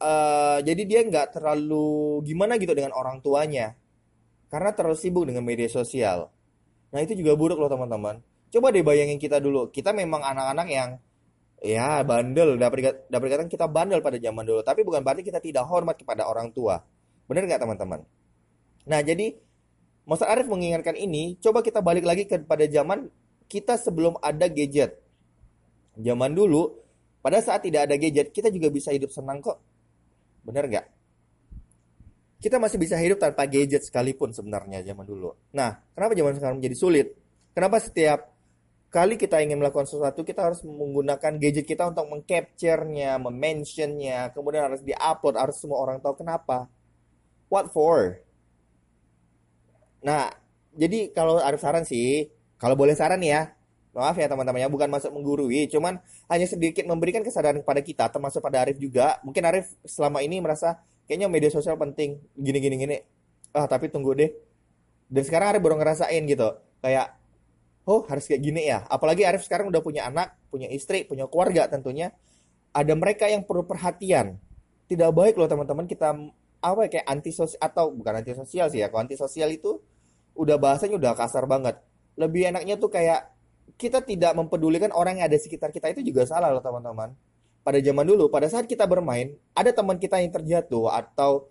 Uh, 0.02 0.58
jadi 0.66 0.82
dia 0.82 1.00
nggak 1.06 1.38
terlalu 1.38 2.20
gimana 2.26 2.58
gitu 2.58 2.74
dengan 2.74 2.90
orang 2.90 3.22
tuanya 3.22 3.78
karena 4.50 4.74
terlalu 4.76 4.98
sibuk 4.98 5.24
dengan 5.24 5.46
media 5.46 5.70
sosial. 5.70 6.28
Nah 6.92 7.00
itu 7.00 7.16
juga 7.16 7.32
buruk 7.32 7.56
loh 7.56 7.72
teman-teman. 7.72 8.20
Coba 8.52 8.68
deh 8.68 8.84
bayangin 8.84 9.16
kita 9.16 9.40
dulu. 9.40 9.72
Kita 9.72 9.96
memang 9.96 10.20
anak-anak 10.20 10.68
yang 10.68 10.90
ya 11.64 12.04
bandel. 12.04 12.60
Dapat 12.60 13.08
dapat 13.08 13.26
dikatakan 13.32 13.50
kita 13.50 13.66
bandel 13.70 14.04
pada 14.04 14.20
zaman 14.20 14.44
dulu. 14.44 14.60
Tapi 14.60 14.84
bukan 14.84 15.00
berarti 15.00 15.24
kita 15.24 15.40
tidak 15.40 15.64
hormat 15.64 15.96
kepada 15.96 16.28
orang 16.28 16.52
tua. 16.52 16.84
Benar 17.24 17.48
nggak 17.48 17.62
teman-teman? 17.64 18.04
Nah 18.84 19.00
jadi 19.00 19.38
Mas 20.04 20.20
Arif 20.20 20.50
mengingatkan 20.50 20.98
ini. 21.00 21.40
Coba 21.40 21.64
kita 21.64 21.80
balik 21.80 22.04
lagi 22.04 22.28
kepada 22.28 22.68
zaman 22.68 23.08
kita 23.48 23.80
sebelum 23.80 24.20
ada 24.20 24.52
gadget. 24.52 25.01
Zaman 25.98 26.32
dulu, 26.32 26.72
pada 27.20 27.38
saat 27.44 27.64
tidak 27.64 27.88
ada 27.90 27.96
gadget, 28.00 28.32
kita 28.32 28.48
juga 28.48 28.72
bisa 28.72 28.90
hidup 28.92 29.12
senang 29.12 29.44
kok. 29.44 29.60
Benar 30.42 30.66
nggak? 30.66 30.86
kita 32.42 32.58
masih 32.58 32.74
bisa 32.82 32.98
hidup 32.98 33.22
tanpa 33.22 33.46
gadget 33.46 33.86
sekalipun 33.86 34.34
sebenarnya 34.34 34.82
zaman 34.82 35.06
dulu. 35.06 35.30
Nah, 35.54 35.78
kenapa 35.94 36.18
zaman 36.18 36.34
sekarang 36.34 36.56
menjadi 36.58 36.74
sulit? 36.76 37.06
Kenapa 37.54 37.78
setiap 37.78 38.34
kali 38.90 39.14
kita 39.14 39.38
ingin 39.38 39.62
melakukan 39.62 39.86
sesuatu, 39.86 40.26
kita 40.26 40.50
harus 40.50 40.66
menggunakan 40.66 41.38
gadget 41.38 41.62
kita 41.62 41.94
untuk 41.94 42.10
mengcapture-nya, 42.10 43.22
mementionnya, 43.22 44.34
kemudian 44.34 44.74
harus 44.74 44.82
diupload, 44.82 45.38
harus 45.38 45.56
semua 45.62 45.78
orang 45.78 46.02
tahu 46.02 46.18
kenapa. 46.18 46.66
What 47.46 47.70
for? 47.70 48.18
Nah, 50.02 50.34
jadi 50.74 51.14
kalau 51.14 51.38
ada 51.38 51.54
saran 51.62 51.86
sih, 51.86 52.26
kalau 52.58 52.74
boleh 52.74 52.98
saran 52.98 53.22
ya, 53.22 53.54
maaf 53.92 54.16
ya 54.16 54.26
teman-teman 54.26 54.64
ya, 54.64 54.68
bukan 54.72 54.88
masuk 54.88 55.12
menggurui, 55.12 55.68
cuman 55.68 56.00
hanya 56.32 56.48
sedikit 56.48 56.84
memberikan 56.88 57.20
kesadaran 57.20 57.60
kepada 57.60 57.80
kita, 57.84 58.04
termasuk 58.08 58.40
pada 58.40 58.64
Arif 58.64 58.80
juga. 58.80 59.20
Mungkin 59.20 59.44
Arif 59.44 59.76
selama 59.84 60.24
ini 60.24 60.40
merasa 60.40 60.80
kayaknya 61.04 61.28
media 61.28 61.52
sosial 61.52 61.76
penting 61.76 62.16
gini 62.32 62.58
gini 62.58 62.76
gini. 62.80 62.96
Ah 63.52 63.68
tapi 63.68 63.92
tunggu 63.92 64.16
deh. 64.16 64.32
Dan 65.12 65.22
sekarang 65.28 65.52
Arif 65.52 65.60
baru 65.60 65.76
ngerasain 65.76 66.24
gitu 66.24 66.56
kayak 66.80 67.12
oh 67.84 68.00
harus 68.08 68.24
kayak 68.24 68.40
gini 68.40 68.64
ya. 68.64 68.88
Apalagi 68.88 69.28
Arif 69.28 69.44
sekarang 69.44 69.68
udah 69.68 69.84
punya 69.84 70.08
anak 70.08 70.40
punya 70.48 70.72
istri 70.72 71.04
punya 71.04 71.28
keluarga 71.28 71.68
tentunya. 71.68 72.16
Ada 72.72 72.96
mereka 72.96 73.28
yang 73.28 73.44
perlu 73.44 73.68
perhatian. 73.68 74.40
Tidak 74.88 75.10
baik 75.12 75.36
loh 75.36 75.48
teman-teman 75.48 75.84
kita 75.84 76.16
apa 76.62 76.80
ya, 76.86 77.00
kayak 77.00 77.06
antisosial 77.10 77.60
atau 77.60 77.92
bukan 77.92 78.24
antisosial 78.24 78.72
sih 78.72 78.80
ya 78.80 78.88
kalau 78.88 79.04
antisosial 79.04 79.52
itu 79.52 79.82
udah 80.32 80.56
bahasanya 80.56 80.96
udah 80.96 81.12
kasar 81.12 81.44
banget. 81.44 81.76
Lebih 82.16 82.56
enaknya 82.56 82.80
tuh 82.80 82.88
kayak 82.88 83.31
kita 83.80 84.04
tidak 84.04 84.32
mempedulikan 84.36 84.90
orang 84.94 85.20
yang 85.20 85.26
ada 85.30 85.36
di 85.36 85.42
sekitar 85.42 85.74
kita 85.74 85.90
itu 85.92 86.02
juga 86.06 86.28
salah 86.28 86.52
loh 86.52 86.62
teman-teman 86.62 87.12
pada 87.62 87.78
zaman 87.78 88.04
dulu, 88.04 88.26
pada 88.26 88.50
saat 88.50 88.66
kita 88.66 88.84
bermain, 88.90 89.38
ada 89.54 89.70
teman 89.70 89.96
kita 89.96 90.18
yang 90.18 90.34
terjatuh 90.34 90.90
atau 90.90 91.46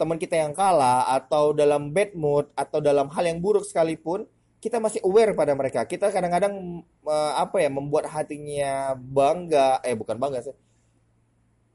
teman 0.00 0.16
kita 0.16 0.32
yang 0.40 0.56
kalah 0.56 1.04
atau 1.12 1.52
dalam 1.52 1.92
bad 1.92 2.16
mood 2.16 2.48
atau 2.56 2.80
dalam 2.80 3.12
hal 3.12 3.24
yang 3.28 3.36
buruk 3.36 3.68
sekalipun, 3.68 4.24
kita 4.56 4.80
masih 4.80 5.04
aware 5.04 5.36
pada 5.36 5.52
mereka. 5.52 5.84
Kita 5.84 6.08
kadang-kadang 6.08 6.80
uh, 7.04 7.32
apa 7.36 7.60
ya 7.60 7.68
membuat 7.68 8.08
hatinya 8.08 8.96
bangga, 8.96 9.84
eh 9.84 9.92
bukan 9.92 10.16
bangga 10.16 10.40
sih. 10.48 10.56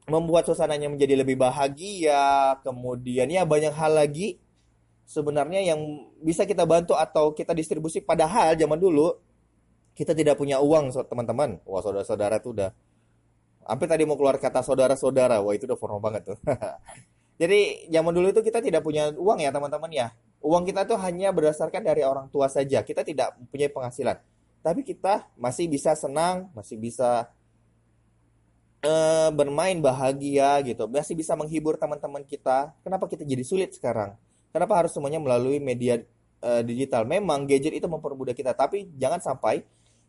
Membuat 0.10 0.50
suasananya 0.50 0.90
menjadi 0.90 1.22
lebih 1.22 1.38
bahagia, 1.38 2.58
kemudian 2.66 3.30
ya 3.30 3.46
banyak 3.46 3.74
hal 3.74 3.94
lagi 3.94 4.42
sebenarnya 5.06 5.62
yang 5.62 6.10
bisa 6.26 6.50
kita 6.50 6.66
bantu 6.66 6.98
atau 6.98 7.30
kita 7.38 7.54
distribusi 7.54 8.02
padahal 8.02 8.58
zaman 8.58 8.82
dulu 8.82 9.14
kita 9.96 10.12
tidak 10.12 10.36
punya 10.36 10.60
uang 10.60 10.92
teman-teman. 11.08 11.64
Wah, 11.64 11.82
saudara-saudara 11.82 12.38
itu 12.44 12.52
udah 12.52 12.70
Sampai 13.66 13.90
tadi 13.90 14.06
mau 14.06 14.14
keluar 14.14 14.38
kata 14.38 14.62
saudara-saudara. 14.62 15.42
Wah, 15.42 15.54
itu 15.58 15.66
udah 15.66 15.74
formal 15.74 15.98
banget 15.98 16.30
tuh. 16.30 16.38
Jadi, 17.42 17.90
zaman 17.90 18.14
dulu 18.14 18.30
itu 18.30 18.46
kita 18.46 18.62
tidak 18.62 18.86
punya 18.86 19.10
uang 19.18 19.42
ya, 19.42 19.50
teman-teman 19.50 19.90
ya. 19.90 20.08
Uang 20.46 20.70
kita 20.70 20.86
tuh 20.86 21.02
hanya 21.02 21.34
berdasarkan 21.34 21.82
dari 21.82 22.06
orang 22.06 22.30
tua 22.30 22.46
saja. 22.46 22.86
Kita 22.86 23.02
tidak 23.02 23.34
punya 23.50 23.66
penghasilan. 23.74 24.22
Tapi 24.62 24.86
kita 24.86 25.26
masih 25.34 25.66
bisa 25.66 25.98
senang, 25.98 26.54
masih 26.54 26.78
bisa 26.78 27.26
uh, 28.86 29.34
bermain 29.34 29.82
bahagia 29.82 30.62
gitu. 30.62 30.86
Masih 30.86 31.18
bisa 31.18 31.34
menghibur 31.34 31.74
teman-teman 31.82 32.22
kita. 32.22 32.70
Kenapa 32.86 33.10
kita 33.10 33.26
jadi 33.26 33.42
sulit 33.42 33.74
sekarang? 33.74 34.14
Kenapa 34.54 34.78
harus 34.78 34.94
semuanya 34.94 35.18
melalui 35.18 35.58
media 35.58 36.06
uh, 36.46 36.62
digital? 36.62 37.10
Memang 37.10 37.50
gadget 37.50 37.82
itu 37.82 37.90
mempermudah 37.90 38.38
kita, 38.38 38.54
tapi 38.54 38.94
jangan 38.94 39.18
sampai 39.20 39.66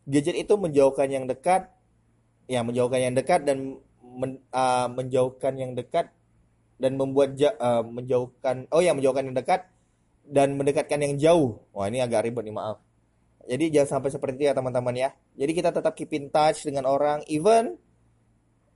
gadget 0.07 0.35
itu 0.39 0.53
menjauhkan 0.55 1.11
yang 1.11 1.27
dekat 1.27 1.67
ya 2.47 2.63
menjauhkan 2.63 2.99
yang 3.03 3.13
dekat 3.13 3.43
dan 3.43 3.77
men, 4.01 4.39
uh, 4.55 4.87
menjauhkan 4.87 5.53
yang 5.59 5.75
dekat 5.75 6.09
dan 6.79 6.95
membuat 6.95 7.35
ja, 7.35 7.51
uh, 7.59 7.83
menjauhkan 7.83 8.71
oh 8.71 8.79
ya 8.79 8.95
menjauhkan 8.95 9.27
yang 9.27 9.37
dekat 9.37 9.67
dan 10.27 10.59
mendekatkan 10.59 10.99
yang 10.99 11.15
jauh. 11.15 11.63
Wah, 11.71 11.87
ini 11.87 12.03
agak 12.03 12.27
ribet 12.27 12.43
nih, 12.43 12.55
maaf. 12.55 12.83
Jadi 13.47 13.71
jangan 13.71 13.99
sampai 13.99 14.09
seperti 14.11 14.35
itu 14.43 14.45
ya, 14.51 14.53
teman-teman 14.53 14.91
ya. 14.91 15.09
Jadi 15.39 15.51
kita 15.55 15.71
tetap 15.71 15.95
keep 15.95 16.11
in 16.11 16.27
touch 16.27 16.67
dengan 16.67 16.83
orang 16.83 17.23
even 17.31 17.79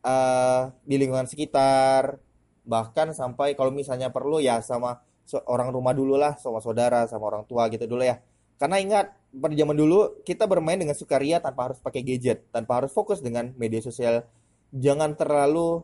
uh, 0.07 0.71
di 0.87 0.95
lingkungan 0.95 1.27
sekitar 1.27 2.17
bahkan 2.61 3.11
sampai 3.11 3.57
kalau 3.57 3.73
misalnya 3.73 4.13
perlu 4.13 4.37
ya 4.39 4.63
sama 4.63 5.03
orang 5.51 5.75
rumah 5.75 5.91
dulu 5.91 6.15
lah, 6.15 6.39
sama 6.39 6.63
saudara, 6.63 7.03
sama 7.11 7.27
orang 7.27 7.43
tua 7.43 7.67
gitu 7.67 7.83
dulu 7.83 8.03
ya. 8.03 8.23
Karena 8.55 8.79
ingat, 8.79 9.11
pada 9.31 9.55
zaman 9.55 9.75
dulu 9.79 10.19
kita 10.27 10.43
bermain 10.43 10.75
dengan 10.75 10.95
sukaria 10.95 11.39
tanpa 11.39 11.71
harus 11.71 11.79
pakai 11.79 12.03
gadget, 12.03 12.43
tanpa 12.51 12.83
harus 12.83 12.91
fokus 12.91 13.23
dengan 13.23 13.55
media 13.55 13.79
sosial. 13.79 14.27
Jangan 14.75 15.15
terlalu 15.15 15.83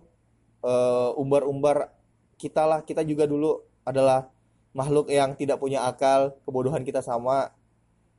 uh, 0.64 1.16
umbar-umbar 1.16 1.92
kita 2.36 2.68
lah, 2.68 2.80
kita 2.84 3.08
juga 3.08 3.24
dulu 3.24 3.64
adalah 3.88 4.28
makhluk 4.76 5.10
yang 5.10 5.34
tidak 5.40 5.58
punya 5.58 5.88
akal, 5.88 6.36
kebodohan 6.44 6.84
kita 6.84 7.00
sama. 7.00 7.56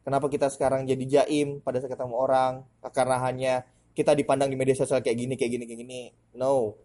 Kenapa 0.03 0.33
kita 0.33 0.49
sekarang 0.49 0.89
jadi 0.89 1.05
jaim 1.05 1.61
pada 1.61 1.85
saat 1.85 1.93
ketemu 1.93 2.17
orang? 2.17 2.65
Karena 2.97 3.21
hanya 3.21 3.55
kita 3.93 4.17
dipandang 4.17 4.49
di 4.49 4.57
media 4.57 4.73
sosial 4.73 5.05
kayak 5.05 5.19
gini, 5.21 5.35
kayak 5.37 5.53
gini, 5.61 5.65
kayak 5.69 5.81
gini. 5.85 6.01
No. 6.33 6.81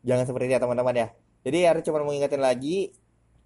Jangan 0.00 0.24
seperti 0.24 0.48
itu 0.48 0.54
ya 0.56 0.60
teman-teman 0.64 0.96
ya. 0.96 1.08
Jadi 1.44 1.58
harus 1.68 1.82
cuma 1.84 2.00
mengingatkan 2.00 2.40
lagi 2.40 2.96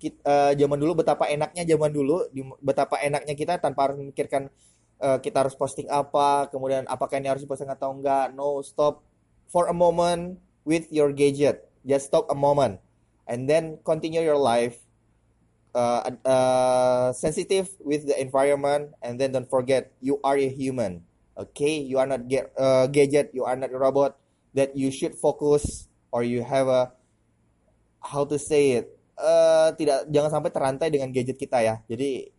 kita, 0.04 0.20
uh, 0.28 0.52
eh, 0.52 0.52
zaman 0.60 0.76
dulu 0.76 1.00
betapa 1.00 1.24
enaknya 1.32 1.64
zaman 1.64 1.88
dulu 1.88 2.28
di, 2.28 2.44
betapa 2.60 3.00
enaknya 3.00 3.32
kita 3.32 3.56
tanpa 3.56 3.88
harus 3.88 3.96
memikirkan 3.96 4.52
uh, 5.00 5.16
kita 5.16 5.40
harus 5.40 5.56
posting 5.56 5.88
apa 5.88 6.52
kemudian 6.52 6.84
apakah 6.84 7.16
ini 7.16 7.32
harus 7.32 7.40
diposting 7.40 7.72
atau 7.72 7.96
enggak 7.96 8.36
no 8.36 8.60
stop 8.60 9.00
for 9.48 9.72
a 9.72 9.76
moment 9.76 10.36
with 10.68 10.84
your 10.92 11.08
gadget 11.16 11.64
just 11.88 12.12
stop 12.12 12.28
a 12.28 12.36
moment 12.36 12.76
and 13.24 13.48
then 13.48 13.80
continue 13.80 14.20
your 14.20 14.36
life 14.36 14.76
uh, 15.72 16.04
uh, 16.28 17.08
sensitive 17.16 17.72
with 17.80 18.04
the 18.04 18.16
environment 18.20 18.92
and 19.00 19.16
then 19.16 19.32
don't 19.32 19.48
forget 19.48 19.96
you 20.04 20.20
are 20.20 20.36
a 20.36 20.48
human 20.52 21.00
okay? 21.36 21.82
You 21.82 21.98
are 21.98 22.06
not 22.06 22.28
get, 22.28 22.52
uh, 22.56 22.86
gadget 22.86 23.30
you 23.34 23.44
are 23.44 23.56
not 23.56 23.72
a 23.72 23.78
robot 23.78 24.16
that 24.54 24.76
you 24.76 24.90
should 24.90 25.14
focus 25.14 25.88
or 26.12 26.22
you 26.22 26.42
have 26.42 26.68
a 26.68 26.92
how 28.00 28.24
to 28.24 28.38
say 28.38 28.78
it 28.78 28.94
uh, 29.18 29.70
tidak 29.74 30.07
jangan 30.11 30.31
sampai 30.31 30.50
terantai 30.50 30.88
dengan 30.90 31.11
gadget 31.11 31.38
kita 31.38 31.62
ya. 31.62 31.81
Jadi 31.87 32.31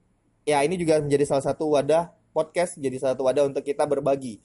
ya 0.46 0.62
ini 0.62 0.76
juga 0.78 1.02
menjadi 1.02 1.26
salah 1.26 1.46
satu 1.46 1.74
wadah 1.74 2.12
podcast, 2.36 2.76
jadi 2.76 3.00
salah 3.00 3.16
satu 3.16 3.24
wadah 3.26 3.44
untuk 3.48 3.64
kita 3.64 3.88
berbagi. 3.88 4.44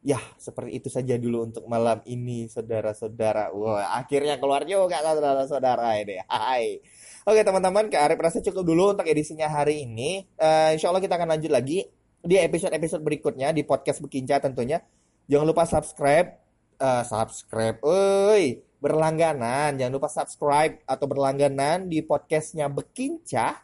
Ya, 0.00 0.16
seperti 0.40 0.80
itu 0.80 0.88
saja 0.88 1.20
dulu 1.20 1.44
untuk 1.44 1.68
malam 1.68 2.00
ini, 2.08 2.48
saudara-saudara. 2.48 3.52
Wah, 3.52 4.00
akhirnya 4.00 4.40
keluar 4.40 4.64
juga 4.64 4.96
saudara-saudara 5.04 6.00
ini. 6.00 6.24
Hai. 6.24 6.80
Oke, 7.28 7.44
teman-teman, 7.44 7.92
ke 7.92 8.00
Arif 8.00 8.16
rasa 8.16 8.40
cukup 8.40 8.64
dulu 8.64 8.96
untuk 8.96 9.04
edisinya 9.04 9.52
hari 9.52 9.84
ini. 9.84 10.24
Uh, 10.40 10.72
insya 10.72 10.88
Allah 10.88 11.04
kita 11.04 11.20
akan 11.20 11.36
lanjut 11.36 11.52
lagi 11.52 11.84
di 12.24 12.36
episode-episode 12.40 13.04
berikutnya 13.04 13.52
di 13.52 13.60
podcast 13.60 14.00
Bekinca 14.00 14.40
tentunya. 14.40 14.80
Jangan 15.28 15.44
lupa 15.44 15.68
subscribe, 15.68 16.32
uh, 16.80 17.04
subscribe, 17.04 17.76
oi 17.84 18.69
berlangganan. 18.80 19.76
Jangan 19.76 19.92
lupa 19.92 20.08
subscribe 20.08 20.80
atau 20.88 21.06
berlangganan 21.06 21.86
di 21.86 22.00
podcastnya 22.00 22.66
Bekincah. 22.72 23.60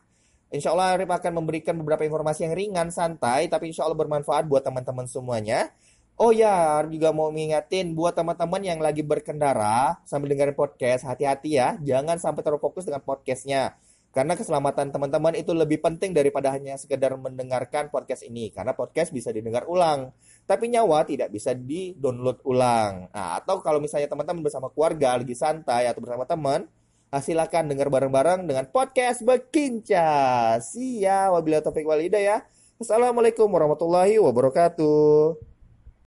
Insya 0.53 0.71
Allah 0.71 0.95
Arif 0.95 1.11
akan 1.11 1.43
memberikan 1.43 1.75
beberapa 1.75 2.07
informasi 2.07 2.47
yang 2.47 2.55
ringan, 2.55 2.89
santai, 2.95 3.51
tapi 3.51 3.75
insya 3.75 3.83
Allah 3.83 3.99
bermanfaat 3.99 4.47
buat 4.47 4.63
teman-teman 4.63 5.11
semuanya. 5.11 5.75
Oh 6.17 6.33
ya, 6.33 6.81
juga 6.89 7.13
mau 7.13 7.29
mengingatin 7.29 7.93
buat 7.93 8.17
teman-teman 8.17 8.63
yang 8.63 8.81
lagi 8.81 9.05
berkendara 9.05 10.01
sambil 10.09 10.33
dengerin 10.33 10.57
podcast, 10.57 11.05
hati-hati 11.05 11.61
ya, 11.61 11.77
jangan 11.85 12.17
sampai 12.17 12.41
terfokus 12.41 12.89
dengan 12.89 13.05
podcastnya. 13.05 13.77
Karena 14.17 14.33
keselamatan 14.33 14.97
teman-teman 14.97 15.37
itu 15.37 15.53
lebih 15.53 15.85
penting 15.85 16.17
daripada 16.17 16.49
hanya 16.49 16.81
sekedar 16.81 17.13
mendengarkan 17.21 17.93
podcast 17.93 18.25
ini. 18.25 18.49
Karena 18.49 18.73
podcast 18.73 19.13
bisa 19.13 19.29
didengar 19.29 19.69
ulang 19.69 20.09
tapi 20.47 20.71
nyawa 20.71 21.03
tidak 21.03 21.35
bisa 21.35 21.53
di-download 21.53 22.41
ulang. 22.47 23.11
Nah, 23.11 23.43
atau 23.43 23.59
kalau 23.59 23.83
misalnya 23.83 24.07
teman-teman 24.07 24.47
bersama 24.47 24.71
keluarga 24.71 25.19
lagi 25.19 25.35
santai 25.35 25.91
atau 25.91 25.99
bersama 25.99 26.23
teman, 26.23 26.71
ah, 27.11 27.19
silakan 27.19 27.67
dengar 27.67 27.91
bareng-bareng 27.91 28.47
dengan 28.47 28.65
podcast 28.71 29.27
Bekinca. 29.27 30.55
Sia, 30.63 31.35
wabillahi 31.35 31.67
topik 31.67 31.83
wal 31.83 31.99
hidayah. 31.99 32.47
Assalamualaikum 32.79 33.51
warahmatullahi 33.51 34.23
wabarakatuh. 34.23 35.56